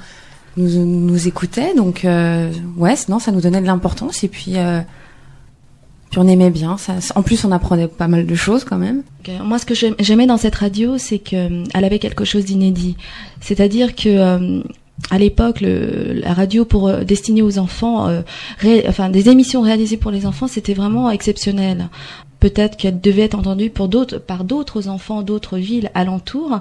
nous, 0.56 0.86
nous 0.86 1.28
écoutaient. 1.28 1.74
Donc 1.74 2.02
ouais, 2.04 2.96
non, 3.08 3.18
ça 3.18 3.32
nous 3.32 3.42
donnait 3.42 3.62
de 3.62 3.68
l'importance 3.68 4.24
et 4.24 4.28
puis 4.28 4.54
puis 6.10 6.20
on 6.20 6.28
aimait 6.28 6.50
bien. 6.50 6.78
Ça, 6.78 6.96
en 7.16 7.22
plus, 7.22 7.46
on 7.46 7.52
apprenait 7.52 7.88
pas 7.88 8.08
mal 8.08 8.26
de 8.26 8.36
choses 8.36 8.64
quand 8.64 8.78
même. 8.78 9.04
Moi, 9.44 9.60
ce 9.60 9.66
que 9.66 9.76
j'aimais 10.00 10.26
dans 10.26 10.38
cette 10.38 10.56
radio, 10.56 10.98
c'est 10.98 11.20
qu'elle 11.20 11.64
avait 11.74 12.00
quelque 12.00 12.26
chose 12.26 12.46
d'inédit. 12.46 12.98
C'est-à-dire 13.42 13.96
que 13.96 14.10
euh, 14.10 14.64
à 15.12 15.20
l'époque, 15.20 15.62
la 15.62 16.34
radio 16.34 16.66
pour 16.66 16.88
euh, 16.88 17.04
destiner 17.04 17.42
aux 17.42 17.60
enfants, 17.60 18.08
euh, 18.08 18.22
enfin 18.88 19.10
des 19.10 19.30
émissions 19.30 19.62
réalisées 19.62 19.98
pour 19.98 20.12
les 20.12 20.26
enfants, 20.26 20.48
c'était 20.48 20.74
vraiment 20.74 21.12
exceptionnel 21.12 21.90
peut-être 22.40 22.78
qu'elle 22.78 23.02
devait 23.02 23.24
être 23.24 23.36
entendue 23.36 23.70
pour 23.70 23.88
d'autres, 23.88 24.18
par 24.18 24.44
d'autres 24.44 24.88
enfants 24.88 25.22
d'autres 25.22 25.58
villes 25.58 25.92
alentours. 25.94 26.60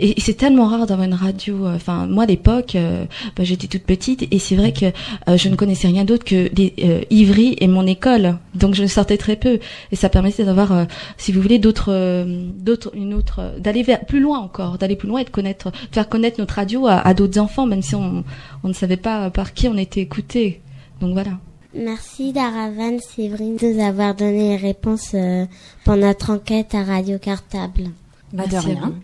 Et, 0.00 0.20
c'est 0.20 0.34
tellement 0.34 0.66
rare 0.66 0.86
d'avoir 0.86 1.06
une 1.06 1.14
radio. 1.14 1.66
Euh, 1.66 1.76
enfin, 1.76 2.06
moi, 2.06 2.24
à 2.24 2.26
l'époque, 2.26 2.74
euh, 2.74 3.04
bah, 3.36 3.44
j'étais 3.44 3.68
toute 3.68 3.84
petite 3.84 4.26
et 4.30 4.38
c'est 4.38 4.56
vrai 4.56 4.72
que 4.72 4.86
euh, 5.28 5.36
je 5.36 5.48
ne 5.48 5.56
connaissais 5.56 5.88
rien 5.88 6.04
d'autre 6.04 6.24
que 6.24 6.50
les, 6.54 6.74
Ivry 7.10 7.56
et 7.60 7.68
mon 7.68 7.86
école. 7.86 8.38
Donc, 8.54 8.74
je 8.74 8.84
sortais 8.86 9.16
très 9.16 9.36
peu 9.36 9.58
et 9.92 9.96
ça 9.96 10.08
permettait 10.08 10.44
d'avoir, 10.44 10.86
si 11.16 11.32
vous 11.32 11.40
voulez, 11.40 11.58
d'autres, 11.58 12.26
d'autres, 12.58 12.90
une 12.94 13.14
autre, 13.14 13.54
d'aller 13.58 13.84
plus 14.08 14.20
loin 14.20 14.38
encore, 14.38 14.78
d'aller 14.78 14.96
plus 14.96 15.08
loin 15.08 15.20
et 15.20 15.24
de 15.24 15.30
connaître, 15.30 15.70
faire 15.92 16.08
connaître 16.08 16.40
notre 16.40 16.54
radio 16.54 16.86
à, 16.86 17.14
d'autres 17.14 17.38
enfants, 17.38 17.66
même 17.66 17.82
si 17.82 17.94
on 17.94 18.24
ne 18.64 18.72
savait 18.72 18.96
pas 18.96 19.30
par 19.30 19.54
qui 19.54 19.68
on 19.68 19.76
était 19.76 20.00
écouté. 20.00 20.60
Donc 21.00 21.12
voilà. 21.12 21.32
Merci 21.76 22.32
Daravan 22.32 22.98
Séverine 22.98 23.56
de 23.56 23.66
nous 23.66 23.84
avoir 23.84 24.14
donné 24.14 24.50
les 24.50 24.56
réponses 24.56 25.12
euh, 25.14 25.44
pour 25.84 25.96
notre 25.96 26.30
enquête 26.30 26.74
à 26.74 26.82
Radio 26.82 27.18
Cartable. 27.18 27.90
Bah 28.32 28.46
de 28.46 28.56
rien. 28.56 28.94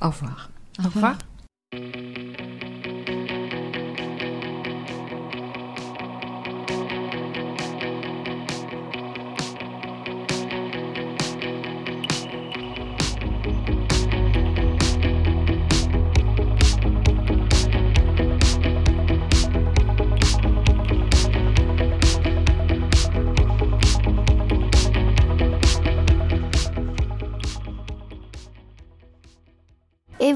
Au 0.00 0.08
revoir. 0.08 0.50
Au 0.80 0.88
revoir. 0.88 1.18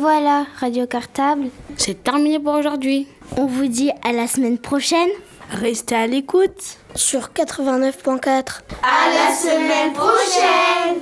voilà, 0.03 0.47
Radio 0.59 0.85
Cartable. 0.89 1.51
C'est 1.77 2.03
terminé 2.03 2.41
pour 2.41 2.55
aujourd'hui. 2.55 3.07
On 3.37 3.47
vous 3.47 3.69
dit 3.69 3.93
à 4.03 4.11
la 4.11 4.27
semaine 4.27 4.59
prochaine. 4.59 5.09
Restez 5.53 5.95
à 5.95 6.09
l'écoute. 6.09 6.77
Sur 6.97 7.29
89.4. 7.29 8.63
À 8.83 9.09
la 9.15 9.33
semaine 9.33 9.93
prochaine. 9.93 10.99